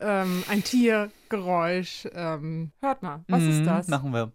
Ähm, 0.02 0.44
ein 0.50 0.62
Tiergeräusch. 0.64 2.08
Ähm, 2.14 2.72
hört 2.82 3.02
mal, 3.04 3.24
was 3.30 3.44
ist 3.44 3.62
Mhm, 3.62 3.66
das? 3.66 3.88
Machen 3.88 4.12
wir. 4.12 4.32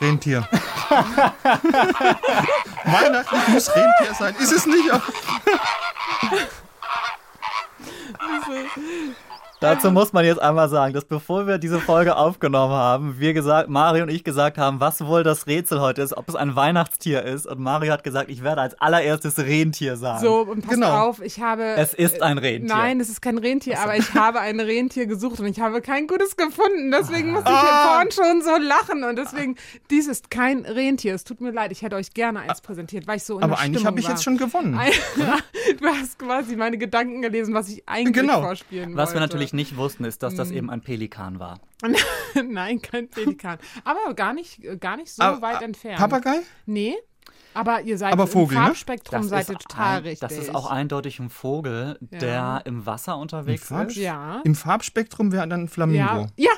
Rentier. 0.00 0.48
Weihnachtlich 2.84 3.48
muss 3.48 3.68
Rentier 3.68 4.14
sein. 4.18 4.34
Ist 4.36 4.52
es 4.52 4.66
nicht? 4.66 4.90
Dazu 9.60 9.90
muss 9.90 10.14
man 10.14 10.24
jetzt 10.24 10.40
einmal 10.40 10.70
sagen, 10.70 10.94
dass 10.94 11.04
bevor 11.04 11.46
wir 11.46 11.58
diese 11.58 11.80
Folge 11.80 12.16
aufgenommen 12.16 12.72
haben, 12.72 13.16
wir 13.20 13.34
gesagt, 13.34 13.68
Mario 13.68 14.04
und 14.04 14.08
ich 14.08 14.24
gesagt 14.24 14.56
haben, 14.56 14.80
was 14.80 15.04
wohl 15.04 15.22
das 15.22 15.46
Rätsel 15.46 15.80
heute 15.82 16.00
ist, 16.00 16.16
ob 16.16 16.28
es 16.30 16.34
ein 16.34 16.56
Weihnachtstier 16.56 17.22
ist. 17.24 17.46
Und 17.46 17.60
Mario 17.60 17.92
hat 17.92 18.02
gesagt, 18.02 18.30
ich 18.30 18.42
werde 18.42 18.62
als 18.62 18.80
allererstes 18.80 19.38
Rentier 19.38 19.96
sagen. 19.96 20.20
So, 20.24 20.38
und 20.40 20.62
pass 20.62 20.74
Genau. 20.74 21.08
auf, 21.08 21.20
ich 21.20 21.40
habe. 21.40 21.62
Es 21.76 21.92
ist 21.92 22.22
ein 22.22 22.38
Rentier. 22.38 22.74
Nein, 22.74 23.00
es 23.00 23.10
ist 23.10 23.20
kein 23.20 23.36
Rentier, 23.36 23.78
aber 23.80 23.96
ich 23.96 24.14
habe 24.14 24.40
ein 24.40 24.60
Rentier 24.60 25.04
gesucht 25.06 25.40
und 25.40 25.46
ich 25.46 25.60
habe 25.60 25.82
kein 25.82 26.06
gutes 26.06 26.36
gefunden. 26.38 26.90
Deswegen 26.90 27.32
musste 27.32 27.50
ich 27.50 27.56
Ah. 27.56 27.88
vorhin 27.92 28.10
schon 28.12 28.42
so 28.42 28.56
lachen. 28.56 29.04
Und 29.04 29.16
deswegen, 29.16 29.56
dies 29.90 30.06
ist 30.08 30.30
kein 30.30 30.64
Rentier. 30.64 31.14
Es 31.14 31.24
tut 31.24 31.42
mir 31.42 31.50
leid, 31.50 31.70
ich 31.70 31.82
hätte 31.82 31.96
euch 31.96 32.14
gerne 32.14 32.40
eins 32.40 32.62
präsentiert, 32.62 33.06
weil 33.06 33.18
ich 33.18 33.24
so 33.24 33.36
in 33.36 33.42
Aber 33.44 33.56
der 33.56 33.64
eigentlich 33.64 33.84
habe 33.84 33.98
ich 34.00 34.06
war. 34.06 34.12
jetzt 34.12 34.24
schon 34.24 34.38
gewonnen. 34.38 34.80
Du 35.78 35.86
hast 35.86 36.18
quasi 36.18 36.56
meine 36.56 36.78
Gedanken 36.78 37.22
gelesen, 37.22 37.54
was 37.54 37.68
ich 37.68 37.82
eigentlich 37.86 38.14
Genau. 38.14 38.40
vorspielen 38.42 38.96
Was 38.96 39.10
wir 39.10 39.20
wollte. 39.20 39.34
Natürlich 39.52 39.70
nicht 39.72 39.76
wussten, 39.78 40.04
ist, 40.04 40.22
dass 40.22 40.34
Mhm. 40.34 40.38
das 40.38 40.50
eben 40.50 40.70
ein 40.70 40.80
Pelikan 40.80 41.38
war. 41.38 41.60
Nein, 42.48 42.80
kein 42.82 43.08
Pelikan. 43.08 43.58
Aber 43.84 44.14
gar 44.14 44.32
nicht, 44.32 44.60
gar 44.80 44.96
nicht 44.96 45.12
so 45.12 45.22
Aber- 45.22 45.42
weit 45.42 45.62
entfernt. 45.62 45.98
Papagei? 45.98 46.40
Nee. 46.66 46.94
Aber 47.52 47.80
ihr 47.80 47.98
seid 47.98 48.12
Aber 48.12 48.24
im 48.24 48.28
Vogel, 48.28 48.56
ne? 48.58 48.64
Farbspektrum 48.66 49.24
seid 49.24 49.48
ihr 49.50 49.58
total 49.58 49.96
ein, 49.98 50.02
richtig. 50.04 50.20
das 50.28 50.38
ist 50.38 50.54
auch 50.54 50.70
eindeutig 50.70 51.18
ein 51.18 51.30
Vogel, 51.30 51.98
Ja. 52.12 52.18
der 52.18 52.62
im 52.64 52.86
Wasser 52.86 53.16
unterwegs 53.18 53.70
Im 53.72 53.80
ist. 53.88 53.96
Ja. 53.96 54.40
Im 54.44 54.54
Farbspektrum 54.54 55.32
wäre 55.32 55.48
dann 55.48 55.62
ein 55.62 55.68
Flamingo. 55.68 56.00
Ja. 56.02 56.26
Ja, 56.36 56.50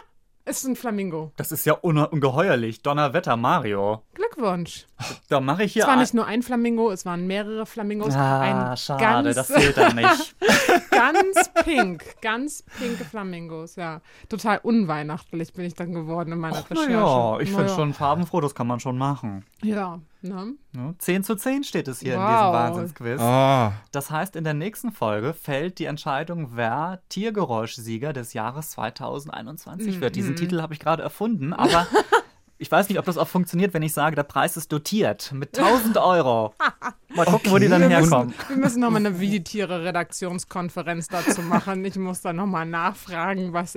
ist 0.45 0.65
ein 0.65 0.77
Flamingo. 0.77 1.33
Das 1.37 1.53
ist 1.53 1.65
ja 1.67 1.77
un 1.83 1.99
ungeheuerlich. 1.99 2.83
Donnerwetter, 2.83 3.37
Mario. 3.37 4.03
Glückwunsch. 4.15 4.87
Da 5.29 5.41
mache 5.41 5.65
ich 5.65 5.73
hier 5.75 5.83
Es 5.83 5.89
war 5.89 5.97
nicht 5.97 6.15
nur 6.15 6.27
ein 6.27 6.43
Flamingo, 6.43 6.91
es 6.91 7.05
waren 7.07 7.27
mehrere 7.27 7.67
Flamingos. 7.67 8.15
Ah, 8.15 8.71
ein 8.71 8.77
schade, 8.77 9.03
ganz, 9.03 9.35
das 9.37 9.49
zählt 9.49 9.77
dann 9.77 9.97
nicht. 9.97 10.37
ganz 10.91 11.51
pink, 11.65 12.21
ganz 12.21 12.65
pinke 12.79 13.05
Flamingos, 13.05 13.77
ja. 13.77 14.01
Total 14.29 14.59
unweihnachtlich 14.63 15.53
bin 15.53 15.65
ich 15.65 15.75
dann 15.75 15.93
geworden 15.93 16.33
in 16.33 16.39
meiner 16.39 16.65
Ach, 16.65 16.71
Recherche. 16.71 16.91
naja, 16.91 17.41
ich 17.41 17.51
finde 17.51 17.69
schon 17.69 17.95
farbenfroh, 17.95 18.41
das 18.41 18.55
kann 18.55 18.67
man 18.67 18.81
schon 18.81 18.99
machen. 18.99 19.45
Ja, 19.63 20.01
Ne? 20.23 20.55
Ne? 20.73 20.95
10 20.99 21.25
zu 21.25 21.35
10 21.37 21.65
steht 21.65 21.89
es 21.89 22.01
hier 22.01 22.15
in 22.15 22.21
Wow. 22.21 22.29
diesem 22.31 22.53
Wahnsinnsquiz. 22.53 23.21
Oh, 23.21 23.73
Das 23.91 24.11
heißt, 24.11 24.37
in 24.37 24.45
der 24.45 24.55
nächsten 24.55 24.93
Folge 24.93 25.35
fällt 25.35 25.79
die 25.79 25.85
Entscheidung, 25.87 26.51
wer 26.55 27.01
Tiergeräuschsieger 27.09 28.13
des 28.13 28.33
Jahres 28.33 28.71
2021 28.71 30.01
wird. 30.01 30.17
Diesen 30.17 30.37
Titel 30.37 30.61
habe 30.63 30.75
ich 30.75 30.81
gerade 30.81 31.03
erfunden, 31.03 31.53
aber 31.53 31.87
ich 32.59 32.71
weiß 32.71 32.89
nicht, 32.89 32.99
ob 32.99 33.05
das 33.05 33.19
auch 33.19 33.29
funktioniert, 33.29 33.75
wenn 33.75 33.83
ich 33.83 33.93
sage, 33.93 34.15
der 34.17 34.23
Preis 34.23 34.57
ist 34.57 34.73
dotiert 34.73 35.33
mit 35.33 35.59
1000 35.59 35.97
Euro. 35.99 36.55
Mal 37.15 37.27
gucken, 37.27 37.51
wo 37.53 37.59
die 37.59 37.69
dann 37.69 37.83
Okay. 37.83 37.95
herkommen. 37.95 38.33
Wir 38.49 38.57
müssen 38.57 38.81
nochmal 38.81 39.05
eine 39.05 39.19
Wie-die-Tiere-Redaktionskonferenz 39.21 41.09
dazu 41.09 41.43
machen. 41.43 41.85
Ich 41.85 41.97
muss 41.97 42.21
da 42.23 42.33
nochmal 42.33 42.65
nachfragen, 42.67 43.53
was, 43.53 43.77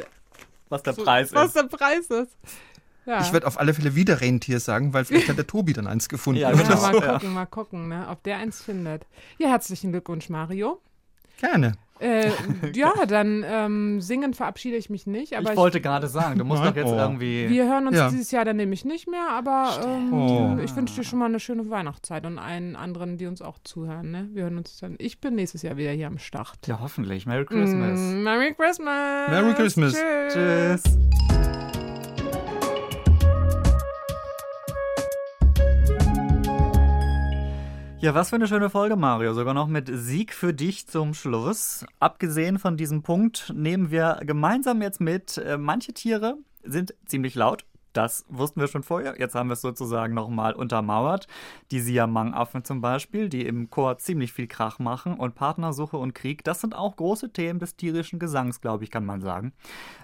Was 0.70 0.84
der 0.84 0.94
Preis 0.94 1.34
was 1.34 1.48
ist. 1.48 1.56
der 1.58 1.64
Preis 1.64 2.06
ist. 2.08 2.32
Ja. 3.06 3.22
ich 3.22 3.32
werde 3.34 3.46
auf 3.48 3.60
alle 3.60 3.74
Fälle 3.74 3.96
wieder 3.96 4.22
Rentier 4.22 4.60
sagen, 4.60 4.94
weil 4.94 5.06
vielleicht 5.06 5.30
hat 5.30 5.38
der 5.38 5.48
Tobi 5.48 5.74
dann 5.74 5.88
eins 5.88 6.10
gefunden. 6.10 6.42
Ja, 6.42 6.50
oder 6.50 6.58
genau. 6.64 6.70
ja, 6.70 6.78
so. 6.80 7.00
mal 7.00 7.12
gucken, 7.12 7.34
mal 7.34 7.46
gucken, 7.46 7.88
ne, 7.90 8.08
ob 8.10 8.24
der 8.24 8.38
eins 8.38 8.62
findet. 8.62 9.06
Ja, 9.38 9.50
herzlichen 9.50 9.92
Glückwunsch, 9.92 10.30
Mario. 10.30 10.82
Gerne. 11.40 11.74
Äh, 12.00 12.30
ja, 12.74 12.92
dann 13.08 13.46
ähm, 13.48 14.02
singen 14.02 14.34
verabschiede 14.34 14.76
ich 14.76 14.90
mich 14.90 15.08
nicht, 15.08 15.34
aber 15.38 15.52
Ich 15.52 15.56
wollte 15.58 15.80
gerade 15.80 16.08
sagen, 16.10 16.38
du 16.38 16.44
musst 16.44 16.62
doch 16.64 16.76
jetzt 16.76 16.92
Oh. 16.92 16.98
irgendwie. 16.98 17.50
wir 17.50 17.66
hören 17.70 17.88
uns 17.88 17.96
Ja. 17.98 18.10
dieses 18.10 18.32
Jahr 18.32 18.44
dann 18.44 18.58
nämlich 18.58 18.84
nicht 18.84 19.08
mehr, 19.10 19.30
aber 19.30 19.80
ähm, 19.86 20.12
Oh. 20.14 20.58
ich 20.62 20.76
wünsche 20.76 20.94
dir 20.96 21.04
schon 21.06 21.20
mal 21.20 21.26
eine 21.26 21.40
schöne 21.40 21.70
Weihnachtszeit 21.70 22.26
und 22.26 22.38
allen 22.38 22.76
anderen, 22.76 23.18
die 23.18 23.28
uns 23.28 23.42
auch 23.42 23.60
zuhören. 23.64 24.12
Ne? 24.12 24.30
Wir 24.34 24.44
hören 24.44 24.58
uns 24.58 24.78
dann. 24.78 24.96
Ich 24.98 25.22
bin 25.22 25.36
nächstes 25.36 25.62
Jahr 25.62 25.78
wieder 25.78 25.92
hier 25.92 26.08
am 26.08 26.18
Start. 26.18 26.68
ja, 26.68 26.80
hoffentlich. 26.82 27.26
Merry 27.28 27.46
Christmas. 27.46 27.98
Mm, 28.00 28.24
Merry 28.24 28.54
Christmas. 28.54 29.30
Merry 29.30 29.54
Christmas. 29.54 29.94
Tschüss. 30.34 30.84
Tschüss. 30.84 31.55
Ja, 38.06 38.14
was 38.14 38.30
für 38.30 38.36
eine 38.36 38.46
schöne 38.46 38.70
Folge, 38.70 38.96
Mario. 38.96 39.34
Sogar 39.34 39.56
noch 39.56 39.66
mit 39.66 39.90
Sieg 39.92 40.32
für 40.32 40.54
dich 40.54 40.86
zum 40.86 41.16
Schluss. 41.16 41.88
Abgesehen 42.00 42.60
von 42.60 42.78
diesem 42.78 43.02
Punkt 43.02 43.52
nehmen 43.56 43.90
wir 43.90 44.20
gemeinsam 44.22 44.84
jetzt 44.84 45.02
mit, 45.02 45.40
äh, 45.40 45.58
manche 45.58 45.92
Tiere 45.92 46.38
sind 46.62 46.94
ziemlich 47.08 47.34
laut. 47.34 47.66
Das 47.96 48.26
wussten 48.28 48.60
wir 48.60 48.68
schon 48.68 48.84
vorher. 48.84 49.18
Jetzt 49.20 49.36
haben 49.36 49.48
wir 49.48 49.54
es 49.54 49.62
sozusagen 49.62 50.14
nochmal 50.14 50.54
untermauert. 50.54 51.28
Die 51.72 51.80
Siamang-Affen 51.80 52.66
zum 52.66 52.82
Beispiel, 52.82 53.30
die 53.30 53.46
im 53.46 53.70
Chor 53.70 53.98
ziemlich 54.00 54.34
viel 54.34 54.48
Krach 54.48 54.80
machen. 54.80 55.14
Und 55.14 55.36
Partnersuche 55.36 55.96
und 55.96 56.14
Krieg, 56.14 56.44
das 56.44 56.60
sind 56.60 56.76
auch 56.76 56.98
große 56.98 57.32
Themen 57.32 57.60
des 57.60 57.78
tierischen 57.78 58.20
Gesangs, 58.20 58.60
glaube 58.60 58.84
ich, 58.84 58.92
kann 58.92 59.06
man 59.06 59.22
sagen. 59.22 59.54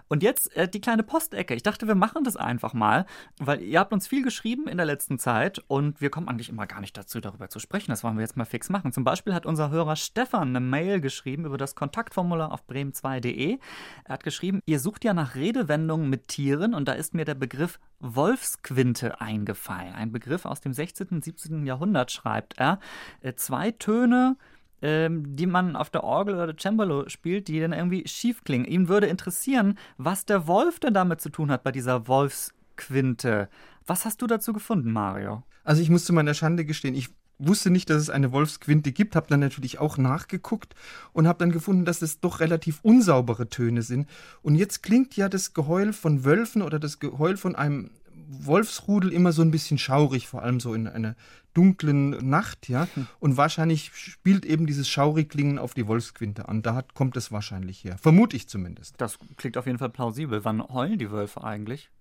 Und 0.08 0.24
jetzt 0.24 0.56
äh, 0.56 0.70
die 0.70 0.80
kleine 0.80 1.04
Postecke. 1.04 1.54
Ich 1.54 1.64
dachte, 1.64 1.88
wir 1.88 1.96
machen 1.96 2.24
das 2.24 2.38
einfach 2.38 2.74
mal, 2.74 3.06
weil 3.40 3.62
ihr 3.62 3.80
habt 3.80 3.92
uns 3.92 4.08
viel 4.08 4.24
geschrieben 4.24 4.68
in 4.68 4.78
der 4.78 4.86
letzten 4.86 5.20
Zeit 5.20 5.64
und 5.68 6.00
wir 6.00 6.10
kommen 6.10 6.30
eigentlich 6.30 6.50
immer 6.50 6.68
gar 6.68 6.80
nicht 6.80 6.98
dazu, 6.98 7.20
darüber 7.20 7.50
zu 7.50 7.60
sprechen. 7.60 7.92
Das 7.92 8.04
wollen 8.04 8.16
wir 8.16 8.22
jetzt 8.22 8.38
mal 8.38 8.46
fix 8.46 8.70
machen. 8.70 8.94
Zum 8.94 9.04
Beispiel 9.04 9.34
hat 9.34 9.46
unser 9.46 9.70
Hörer 9.70 9.98
Stefan 9.98 10.50
eine 10.50 10.62
Mail 10.62 11.02
geschrieben 11.02 11.46
über 11.46 11.58
das 11.58 11.76
Kontaktformular 11.76 12.54
auf 12.54 12.64
bremen2.de. 12.70 13.58
Er 14.06 14.14
hat 14.14 14.24
geschrieben, 14.24 14.62
ihr 14.66 14.80
sucht 14.80 15.04
ja 15.04 15.14
nach 15.14 15.36
Redewendungen 15.36 16.10
mit 16.10 16.30
Tieren 16.30 16.74
und 16.74 16.88
da 16.88 16.94
ist 16.94 17.14
mir 17.14 17.26
der 17.26 17.36
Begriff 17.36 17.80
Wolfsquinte 18.00 19.22
eingefallen. 19.22 19.94
Ein 19.94 20.12
Begriff 20.12 20.46
aus 20.46 20.62
dem 20.62 20.74
16. 20.74 21.08
und 21.12 21.24
17. 21.24 21.66
Jahrhundert, 21.66 22.12
schreibt 22.12 22.58
er. 22.58 22.80
Äh, 23.22 23.34
zwei 23.36 23.72
Töne 23.72 24.38
ähm, 24.82 25.36
die 25.36 25.46
man 25.46 25.76
auf 25.76 25.90
der 25.90 26.04
Orgel 26.04 26.36
oder 26.36 26.48
der 26.48 26.58
Cembalo 26.58 27.08
spielt, 27.08 27.48
die 27.48 27.60
dann 27.60 27.74
irgendwie 27.74 28.08
schief 28.08 28.44
klingen. 28.44 28.66
Ihm 28.66 28.88
würde 28.88 29.08
interessieren, 29.08 29.78
was 29.98 30.26
der 30.26 30.48
Wolf 30.48 30.80
denn 30.80 30.94
damit 30.94 31.22
zu 31.22 31.30
tun 31.30 31.52
hat 31.52 31.64
bei 31.64 31.72
dieser 31.72 32.08
Wolfsquinte. 32.08 33.50
Was 33.86 34.06
hast 34.06 34.22
du 34.22 34.28
dazu 34.28 34.54
gefunden, 34.54 34.92
Mario? 34.92 35.44
Also 35.64 35.82
ich 35.82 35.90
muss 35.90 36.06
zu 36.06 36.14
meiner 36.14 36.34
Schande 36.34 36.66
gestehen, 36.66 36.96
ich 36.96 37.10
wusste 37.48 37.70
nicht, 37.70 37.90
dass 37.90 38.02
es 38.02 38.10
eine 38.10 38.32
Wolfsquinte 38.32 38.92
gibt, 38.92 39.16
habe 39.16 39.28
dann 39.28 39.40
natürlich 39.40 39.80
auch 39.80 39.98
nachgeguckt 39.98 40.76
und 41.14 41.28
habe 41.28 41.40
dann 41.40 41.52
gefunden, 41.52 41.86
dass 41.86 42.02
es 42.02 42.20
doch 42.20 42.40
relativ 42.40 42.80
unsaubere 42.84 43.50
Töne 43.50 43.82
sind. 43.82 44.08
Und 44.42 44.56
jetzt 44.56 44.84
klingt 44.84 45.16
ja 45.16 45.30
das 45.30 45.54
Geheul 45.54 45.94
von 45.94 46.24
Wölfen 46.24 46.62
oder 46.62 46.80
das 46.80 47.00
Geheul 47.00 47.38
von 47.38 47.56
einem 47.56 47.92
Wolfsrudel 48.32 49.12
immer 49.12 49.32
so 49.32 49.42
ein 49.42 49.52
bisschen 49.52 49.78
schaurig, 49.78 50.28
vor 50.28 50.42
allem 50.42 50.60
so 50.60 50.74
in 50.74 50.88
einer 50.88 51.16
dunklen 51.54 52.30
Nacht, 52.30 52.70
ja. 52.70 52.88
Und 53.20 53.36
wahrscheinlich 53.36 53.92
spielt 53.94 54.46
eben 54.46 54.68
dieses 54.68 54.88
Schaurigklingen 54.88 55.60
auf 55.60 55.74
die 55.74 55.86
Wolfsquinte 55.88 56.48
an. 56.48 56.62
Da 56.62 56.76
hat, 56.76 56.94
kommt 56.94 57.18
es 57.18 57.32
wahrscheinlich 57.32 57.84
her. 57.84 57.98
Vermute 57.98 58.38
ich 58.38 58.48
zumindest. 58.48 58.96
Das 59.00 59.20
klingt 59.36 59.58
auf 59.58 59.66
jeden 59.66 59.80
Fall 59.80 59.90
plausibel. 59.90 60.46
Wann 60.46 60.64
heulen 60.64 60.98
die 60.98 61.12
Wölfe 61.12 61.44
eigentlich? 61.44 61.92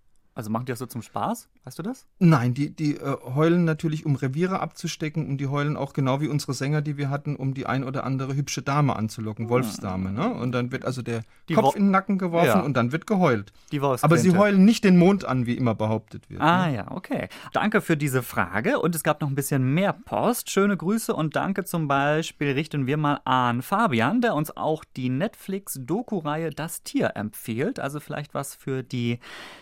Also 0.40 0.48
machen 0.48 0.64
die 0.64 0.72
das 0.72 0.78
so 0.78 0.86
zum 0.86 1.02
Spaß? 1.02 1.50
Weißt 1.64 1.78
du 1.78 1.82
das? 1.82 2.06
Nein, 2.18 2.54
die, 2.54 2.70
die 2.74 2.96
äh, 2.96 3.16
heulen 3.34 3.66
natürlich, 3.66 4.06
um 4.06 4.14
Reviere 4.16 4.60
abzustecken 4.60 5.28
und 5.28 5.36
die 5.36 5.48
heulen 5.48 5.76
auch 5.76 5.92
genau 5.92 6.22
wie 6.22 6.28
unsere 6.28 6.54
Sänger, 6.54 6.80
die 6.80 6.96
wir 6.96 7.10
hatten, 7.10 7.36
um 7.36 7.52
die 7.52 7.66
ein 7.66 7.84
oder 7.84 8.04
andere 8.04 8.34
hübsche 8.34 8.62
Dame 8.62 8.96
anzulocken, 8.96 9.50
Wolfsdame. 9.50 10.10
Ne? 10.12 10.32
Und 10.32 10.52
dann 10.52 10.72
wird 10.72 10.86
also 10.86 11.02
der 11.02 11.24
Die 11.50 11.54
Kopf 11.54 11.74
Wo- 11.74 11.76
in 11.76 11.84
den 11.84 11.90
Nacken 11.90 12.16
geworfen 12.16 12.46
Ja. 12.46 12.60
und 12.60 12.74
dann 12.78 12.90
wird 12.90 13.06
geheult. 13.06 13.52
Die 13.70 13.82
Wolfsquinte. 13.82 14.14
Aber 14.14 14.16
sie 14.16 14.34
heulen 14.34 14.64
nicht 14.64 14.82
den 14.82 14.96
Mond 14.96 15.26
an, 15.26 15.44
wie 15.44 15.58
immer 15.58 15.74
behauptet 15.74 16.30
wird. 16.30 16.40
Ah 16.40 16.68
ne? 16.68 16.76
ja, 16.76 16.90
okay. 16.90 17.28
Danke 17.52 17.82
für 17.82 17.98
diese 17.98 18.22
Frage. 18.22 18.78
Und 18.80 18.94
es 18.94 19.02
gab 19.02 19.20
noch 19.20 19.28
ein 19.28 19.34
bisschen 19.34 19.74
mehr 19.74 19.92
Post. 19.92 20.48
Schöne 20.48 20.74
Grüße 20.74 21.14
und 21.14 21.36
danke 21.36 21.64
zum 21.66 21.86
Beispiel 21.86 22.52
richten 22.52 22.86
wir 22.86 22.96
mal 22.96 23.20
an 23.26 23.60
Fabian, 23.60 24.22
der 24.22 24.34
uns 24.34 24.56
auch 24.56 24.84
die 24.96 25.10
Netflix-Doku-Reihe 25.10 26.48
Das 26.48 26.82
Tier 26.82 27.12
empfiehlt. 27.14 27.78
Also 27.78 28.00
vielleicht 28.00 28.32
was 28.32 28.54
für 28.54 28.82
die 28.82 29.18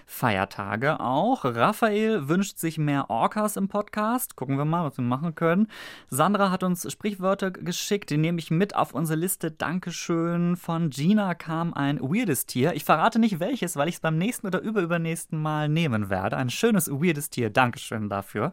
Feiertage 0.07 0.68
auch. 1.01 1.45
Raphael 1.45 2.29
wünscht 2.29 2.59
sich 2.59 2.79
mehr 2.79 3.11
Orcas 3.11 3.57
im 3.57 3.69
Podcast. 3.69 4.37
Gucken 4.37 4.59
wir 4.59 4.65
mal, 4.65 4.85
was 4.85 4.99
wir 4.99 5.05
machen 5.05 5.35
können. 5.35 5.69
Sandra 6.09 6.51
hat 6.51 6.63
uns 6.63 6.91
Sprichwörter 6.91 7.51
geschickt. 7.51 8.11
Die 8.11 8.17
nehme 8.17 8.39
ich 8.39 8.51
mit 8.51 8.77
auf 8.77 8.95
unsere 8.95 9.19
Liste. 9.19 9.51
Dankeschön. 9.51 10.57
Von 10.57 10.91
Gina 10.91 11.35
kam 11.35 11.73
ein 11.75 12.01
weirdes 12.01 12.47
Tier. 12.47 12.75
Ich 12.75 12.85
verrate 12.85 13.19
nicht 13.19 13.41
welches, 13.41 13.77
weil 13.77 13.89
ich 13.89 13.97
es 13.97 14.01
beim 14.01 14.19
nächsten 14.19 14.47
oder 14.47 14.61
überübernächsten 14.61 15.41
Mal 15.41 15.69
nehmen 15.69 16.11
werde. 16.11 16.37
Ein 16.37 16.51
schönes 16.51 16.91
weirdes 16.91 17.31
Tier. 17.31 17.51
Dankeschön 17.51 18.09
dafür. 18.09 18.53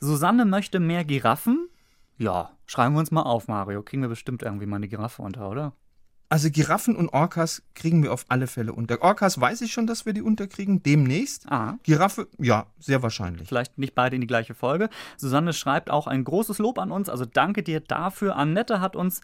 Susanne 0.00 0.44
möchte 0.44 0.80
mehr 0.80 1.04
Giraffen. 1.04 1.68
Ja, 2.18 2.50
schreiben 2.66 2.94
wir 2.94 3.00
uns 3.00 3.10
mal 3.10 3.22
auf, 3.22 3.48
Mario. 3.48 3.82
Kriegen 3.82 4.02
wir 4.02 4.08
bestimmt 4.08 4.42
irgendwie 4.42 4.66
mal 4.66 4.76
eine 4.76 4.88
Giraffe 4.88 5.22
unter, 5.22 5.50
oder? 5.50 5.72
Also 6.32 6.50
Giraffen 6.50 6.96
und 6.96 7.10
Orcas 7.10 7.62
kriegen 7.74 8.02
wir 8.02 8.10
auf 8.10 8.24
alle 8.30 8.46
Fälle 8.46 8.72
unter. 8.72 9.02
Orcas 9.02 9.38
weiß 9.38 9.60
ich 9.60 9.70
schon, 9.70 9.86
dass 9.86 10.06
wir 10.06 10.14
die 10.14 10.22
unterkriegen, 10.22 10.82
demnächst. 10.82 11.44
Ah. 11.52 11.74
Giraffe, 11.82 12.26
ja, 12.38 12.68
sehr 12.78 13.02
wahrscheinlich. 13.02 13.46
Vielleicht 13.46 13.76
nicht 13.76 13.94
beide 13.94 14.14
in 14.14 14.22
die 14.22 14.26
gleiche 14.26 14.54
Folge. 14.54 14.88
Susanne 15.18 15.52
schreibt 15.52 15.90
auch 15.90 16.06
ein 16.06 16.24
großes 16.24 16.56
Lob 16.56 16.78
an 16.78 16.90
uns, 16.90 17.10
also 17.10 17.26
danke 17.26 17.62
dir 17.62 17.80
dafür. 17.80 18.34
Annette 18.34 18.80
hat 18.80 18.96
uns 18.96 19.20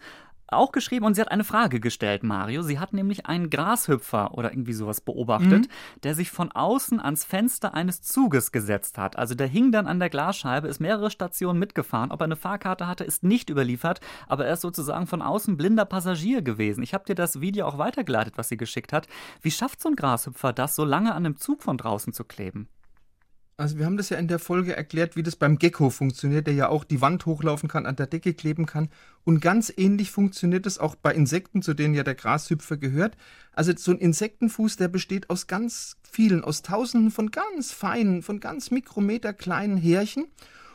auch 0.53 0.71
geschrieben 0.71 1.05
und 1.05 1.15
sie 1.15 1.21
hat 1.21 1.31
eine 1.31 1.43
Frage 1.43 1.79
gestellt, 1.79 2.23
Mario. 2.23 2.61
Sie 2.61 2.79
hat 2.79 2.93
nämlich 2.93 3.25
einen 3.25 3.49
Grashüpfer 3.49 4.33
oder 4.33 4.51
irgendwie 4.51 4.73
sowas 4.73 5.01
beobachtet, 5.01 5.67
der 6.03 6.15
sich 6.15 6.31
von 6.31 6.51
außen 6.51 6.99
ans 6.99 7.23
Fenster 7.23 7.73
eines 7.73 8.01
Zuges 8.01 8.51
gesetzt 8.51 8.97
hat. 8.97 9.17
Also 9.17 9.35
der 9.35 9.47
hing 9.47 9.71
dann 9.71 9.87
an 9.87 9.99
der 9.99 10.09
Glasscheibe, 10.09 10.67
ist 10.67 10.79
mehrere 10.79 11.11
Stationen 11.11 11.59
mitgefahren. 11.59 12.11
Ob 12.11 12.21
er 12.21 12.25
eine 12.25 12.35
Fahrkarte 12.35 12.87
hatte, 12.87 13.03
ist 13.03 13.23
nicht 13.23 13.49
überliefert, 13.49 14.01
aber 14.27 14.45
er 14.45 14.53
ist 14.53 14.61
sozusagen 14.61 15.07
von 15.07 15.21
außen 15.21 15.57
blinder 15.57 15.85
Passagier 15.85 16.41
gewesen. 16.41 16.83
Ich 16.83 16.93
habe 16.93 17.05
dir 17.05 17.15
das 17.15 17.41
Video 17.41 17.67
auch 17.67 17.77
weitergeleitet, 17.77 18.37
was 18.37 18.49
sie 18.49 18.57
geschickt 18.57 18.93
hat. 18.93 19.07
Wie 19.41 19.51
schafft 19.51 19.81
so 19.81 19.89
ein 19.89 19.95
Grashüpfer 19.95 20.53
das, 20.53 20.75
so 20.75 20.85
lange 20.85 21.11
an 21.11 21.25
einem 21.25 21.37
Zug 21.37 21.63
von 21.63 21.77
draußen 21.77 22.13
zu 22.13 22.23
kleben? 22.23 22.67
Also 23.59 23.77
wir 23.77 23.85
haben 23.85 23.97
das 23.97 24.07
ja 24.07 24.17
in 24.17 24.29
der 24.29 24.39
Folge 24.39 24.73
erklärt, 24.73 25.17
wie 25.17 25.23
das 25.23 25.35
beim 25.35 25.59
Gecko 25.59 25.89
funktioniert, 25.89 26.47
der 26.47 26.53
ja 26.53 26.69
auch 26.69 26.85
die 26.85 27.01
Wand 27.01 27.25
hochlaufen 27.25 27.67
kann, 27.67 27.85
an 27.85 27.97
der 27.97 28.07
Decke 28.07 28.33
kleben 28.33 28.65
kann. 28.65 28.87
Und 29.25 29.41
ganz 29.41 29.71
ähnlich 29.75 30.11
funktioniert 30.11 30.65
es 30.65 30.79
auch 30.79 30.95
bei 30.95 31.13
Insekten, 31.13 31.61
zu 31.61 31.73
denen 31.73 31.93
ja 31.93 32.03
der 32.03 32.15
Grashüpfer 32.15 32.77
gehört. 32.77 33.17
Also 33.51 33.73
so 33.75 33.91
ein 33.91 33.97
Insektenfuß, 33.97 34.77
der 34.77 34.87
besteht 34.87 35.29
aus 35.29 35.47
ganz 35.47 35.97
vielen, 36.09 36.41
aus 36.41 36.61
tausenden 36.61 37.11
von 37.11 37.31
ganz 37.31 37.73
feinen, 37.73 38.21
von 38.21 38.39
ganz 38.39 38.71
mikrometer 38.71 39.33
kleinen 39.33 39.75
Härchen. 39.75 40.27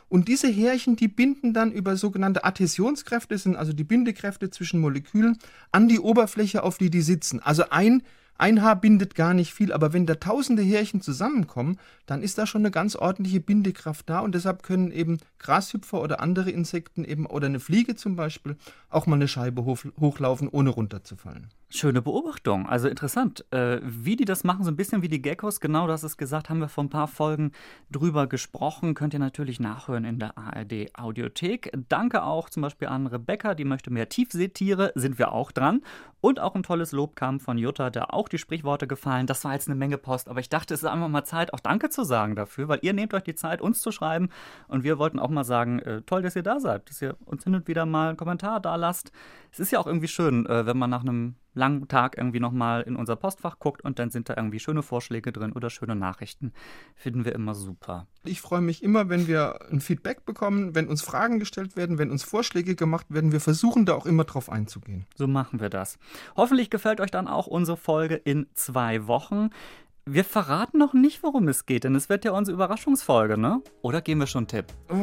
Und 0.07 0.27
diese 0.27 0.47
Härchen, 0.47 0.95
die 0.95 1.07
binden 1.07 1.55
dann 1.55 1.71
über 1.71 1.97
sogenannte 1.97 2.43
Adhäsionskräfte, 2.43 3.39
sind 3.39 3.55
also 3.55 3.73
die 3.73 3.83
Bindekräfte 3.83 4.51
zwischen 4.51 4.79
Molekülen, 4.79 5.39
an 5.71 5.87
die 5.87 5.99
Oberfläche, 5.99 6.61
auf 6.61 6.77
die 6.77 6.91
die 6.91 7.01
sitzen. 7.01 7.39
Also 7.39 7.71
ein 7.71 8.03
ein 8.37 8.61
Haar 8.61 8.75
bindet 8.75 9.15
gar 9.15 9.33
nicht 9.33 9.53
viel, 9.53 9.71
aber 9.71 9.93
wenn 9.93 10.05
da 10.05 10.15
tausende 10.15 10.61
Härchen 10.61 11.01
zusammenkommen, 11.01 11.79
dann 12.05 12.21
ist 12.21 12.37
da 12.37 12.45
schon 12.45 12.61
eine 12.61 12.71
ganz 12.71 12.95
ordentliche 12.95 13.39
Bindekraft 13.39 14.09
da 14.09 14.19
und 14.19 14.35
deshalb 14.35 14.61
können 14.61 14.91
eben 14.91 15.19
Grashüpfer 15.39 16.01
oder 16.01 16.19
andere 16.19 16.51
Insekten 16.51 17.05
eben 17.05 17.25
oder 17.25 17.47
eine 17.47 17.59
Fliege 17.59 17.95
zum 17.95 18.15
Beispiel 18.15 18.57
auch 18.89 19.07
mal 19.07 19.15
eine 19.15 19.29
Scheibe 19.29 19.63
hoch, 19.63 19.79
hochlaufen, 19.99 20.49
ohne 20.49 20.69
runterzufallen. 20.69 21.47
Schöne 21.67 22.03
Beobachtung. 22.03 22.69
Also 22.69 22.87
interessant, 22.87 23.43
äh, 23.51 23.79
wie 23.81 24.15
die 24.15 24.25
das 24.25 24.43
machen, 24.43 24.63
so 24.63 24.69
ein 24.69 24.75
bisschen 24.75 25.01
wie 25.01 25.07
die 25.07 25.21
Geckos. 25.21 25.59
Genau, 25.59 25.87
das 25.87 26.03
ist 26.03 26.15
gesagt, 26.15 26.49
haben 26.49 26.59
wir 26.59 26.69
vor 26.69 26.83
ein 26.83 26.89
paar 26.89 27.07
Folgen 27.07 27.53
drüber 27.91 28.27
gesprochen. 28.27 28.93
Könnt 28.93 29.13
ihr 29.15 29.19
natürlich 29.19 29.59
nachhören 29.59 30.05
in 30.05 30.19
der 30.19 30.37
ARD 30.37 30.91
Audiothek. 30.93 31.71
Danke 31.89 32.23
auch 32.23 32.51
zum 32.51 32.61
Beispiel 32.61 32.87
an 32.87 33.07
Rebecca, 33.07 33.55
die 33.55 33.65
möchte 33.65 33.91
mehr 33.91 34.09
Tiefseetiere, 34.09 34.91
sind 34.93 35.17
wir 35.17 35.31
auch 35.31 35.51
dran. 35.51 35.81
Und 36.21 36.39
auch 36.39 36.55
ein 36.55 36.63
tolles 36.63 36.91
Lob 36.91 37.15
kam 37.15 37.39
von 37.39 37.57
Jutta, 37.57 37.89
da 37.89 38.05
auch 38.05 38.29
die 38.29 38.37
Sprichworte 38.37 38.87
gefallen. 38.87 39.27
Das 39.27 39.43
war 39.43 39.53
jetzt 39.53 39.67
eine 39.67 39.75
Menge 39.75 39.97
Post, 39.97 40.27
aber 40.27 40.39
ich 40.39 40.49
dachte, 40.49 40.73
es 40.73 40.81
ist 40.81 40.89
einfach 40.89 41.07
mal 41.07 41.23
Zeit, 41.23 41.53
auch 41.53 41.59
Danke 41.59 41.89
zu 41.89 42.03
sagen 42.03 42.35
dafür, 42.35 42.67
weil 42.67 42.79
ihr 42.81 42.93
nehmt 42.93 43.13
euch 43.13 43.23
die 43.23 43.35
Zeit, 43.35 43.61
uns 43.61 43.81
zu 43.81 43.91
schreiben. 43.91 44.29
Und 44.67 44.83
wir 44.83 44.97
wollten 44.97 45.19
auch 45.19 45.29
mal 45.29 45.43
sagen, 45.43 45.79
äh, 45.79 46.01
toll, 46.03 46.21
dass 46.21 46.35
ihr 46.35 46.43
da 46.43 46.59
seid, 46.59 46.89
dass 46.89 47.01
ihr 47.01 47.15
uns 47.25 47.43
hin 47.43 47.53
und 47.53 47.67
wieder 47.67 47.85
mal 47.85 48.09
einen 48.09 48.17
Kommentar 48.17 48.59
da 48.59 48.75
lasst. 48.75 49.11
Es 49.55 49.59
ist 49.61 49.71
ja 49.71 49.79
auch 49.79 49.87
irgendwie 49.87 50.09
schön, 50.09 50.45
äh, 50.47 50.65
wenn 50.65 50.77
man 50.77 50.89
nach 50.89 50.99
einem 50.99 51.35
langen 51.53 51.87
Tag 51.87 52.17
irgendwie 52.17 52.41
nochmal 52.41 52.81
in 52.81 52.97
unser 52.97 53.15
Postfach 53.15 53.57
guckt 53.57 53.85
und 53.85 53.99
dann 53.99 54.09
sind 54.09 54.27
da 54.27 54.33
irgendwie 54.35 54.59
schöne 54.59 54.83
Vorschläge 54.83 55.31
drin 55.31 55.53
oder 55.53 55.69
schöne 55.69 55.95
Nachrichten. 55.95 56.51
Finden 56.93 57.23
wir 57.23 57.33
immer 57.33 57.55
super. 57.55 58.05
Ich 58.25 58.41
freue 58.41 58.59
mich 58.59 58.83
immer, 58.83 59.07
wenn 59.07 59.27
wir 59.27 59.61
ein 59.71 59.79
Feedback 59.79 60.25
bekommen, 60.25 60.75
wenn 60.75 60.89
uns 60.89 61.01
Fragen 61.01 61.39
gestellt 61.39 61.77
werden, 61.77 61.97
wenn 61.97 62.11
uns 62.11 62.25
Vorschläge 62.25 62.75
gemacht 62.75 63.05
werden. 63.07 63.31
Wir 63.31 63.39
versuchen 63.39 63.85
da 63.85 63.93
auch 63.93 64.05
immer 64.05 64.25
drauf 64.25 64.49
einzugehen. 64.49 65.05
So 65.15 65.25
machen 65.25 65.61
wir 65.61 65.69
das. 65.69 65.99
Hoffentlich 66.35 66.69
gefällt 66.69 66.99
euch 66.99 67.11
dann 67.11 67.29
auch 67.29 67.47
unsere 67.47 67.77
Folge 67.77 68.15
in 68.15 68.47
zwei 68.55 69.07
Wochen. 69.07 69.51
Wir 70.07 70.23
verraten 70.23 70.77
noch 70.77 70.93
nicht, 70.93 71.23
worum 71.23 71.47
es 71.47 71.65
geht, 71.65 71.83
denn 71.83 71.95
es 71.95 72.09
wird 72.09 72.25
ja 72.25 72.31
unsere 72.31 72.53
Überraschungsfolge, 72.53 73.39
ne? 73.39 73.61
Oder 73.81 74.01
geben 74.01 74.19
wir 74.19 74.27
schon 74.27 74.41
einen 74.41 74.47
Tipp? 74.49 74.65
Äh, 74.87 74.93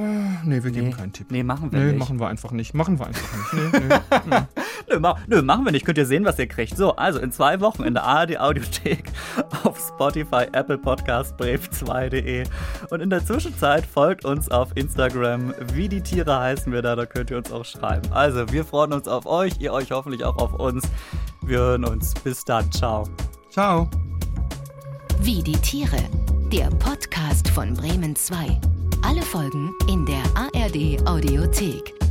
nee, 0.45 0.63
wir 0.63 0.71
geben 0.71 0.93
keinen 0.93 1.13
Tipp. 1.13 1.27
Nee, 1.33 1.43
machen 1.43 1.73
wir 1.73 1.81
Nee, 1.81 1.87
nicht. 1.87 1.99
machen 1.99 2.21
wir 2.21 2.29
einfach 2.29 2.53
nicht. 2.53 2.73
Machen 2.73 3.01
wir 3.01 3.07
einfach 3.09 3.53
nicht. 3.53 3.73
Nee, 3.73 4.37
nee. 4.37 4.37
Nö, 4.89 5.01
ma 5.01 5.17
nö, 5.27 5.43
machen 5.43 5.65
wir 5.65 5.73
nicht. 5.73 5.85
Könnt 5.85 5.99
ihr 5.99 6.07
sehen, 6.07 6.25
was 6.25 6.39
ihr 6.39 6.47
kriegt. 6.47 6.77
So, 6.77 6.95
also 6.95 7.19
in 7.19 7.33
zwei 7.33 7.61
Wochen 7.61 7.83
in 7.83 7.95
der 7.95 8.05
ARD 8.05 8.39
Audiothek 8.39 9.11
auf 9.65 9.77
Spotify, 9.81 10.47
Apple 10.53 10.79
Podcast, 10.79 11.35
brave2.de. 11.37 12.45
Und 12.91 13.01
in 13.01 13.11
der 13.11 13.25
Zwischenzeit 13.27 13.85
folgt 13.85 14.25
uns 14.25 14.53
auf 14.53 14.71
Instagram. 14.77 15.53
Wie 15.73 15.89
die 15.89 16.03
Tiere 16.03 16.39
heißen 16.39 16.73
wir 16.73 16.83
da, 16.83 16.95
da 16.95 17.07
könnt 17.07 17.31
ihr 17.33 17.39
uns 17.39 17.51
auch 17.51 17.65
schreiben. 17.65 18.13
Also, 18.13 18.53
wir 18.53 18.65
freuen 18.65 18.93
uns 18.93 19.09
auf 19.09 19.27
euch, 19.27 19.55
ihr 19.61 19.73
euch 19.73 19.91
hoffentlich 19.91 20.25
auch 20.25 20.37
auf 20.39 20.55
uns. 20.61 20.85
Wir 21.45 21.59
hören 21.59 21.85
uns. 21.85 22.15
Bis 22.23 22.45
dann. 22.45 22.71
Ciao. 22.71 23.09
Ciao. 23.51 23.91
Wie 25.21 25.43
die 25.43 25.53
Tiere. 25.53 26.03
Der 26.53 26.69
Podcast 26.69 27.49
von 27.49 27.75
Bremen 27.75 28.17
2. 28.17 28.61
Alle 29.03 29.23
Folgen 29.23 29.73
in 29.89 30.05
der 30.07 30.23
ARD 30.35 31.07
Audiothek. 31.07 32.02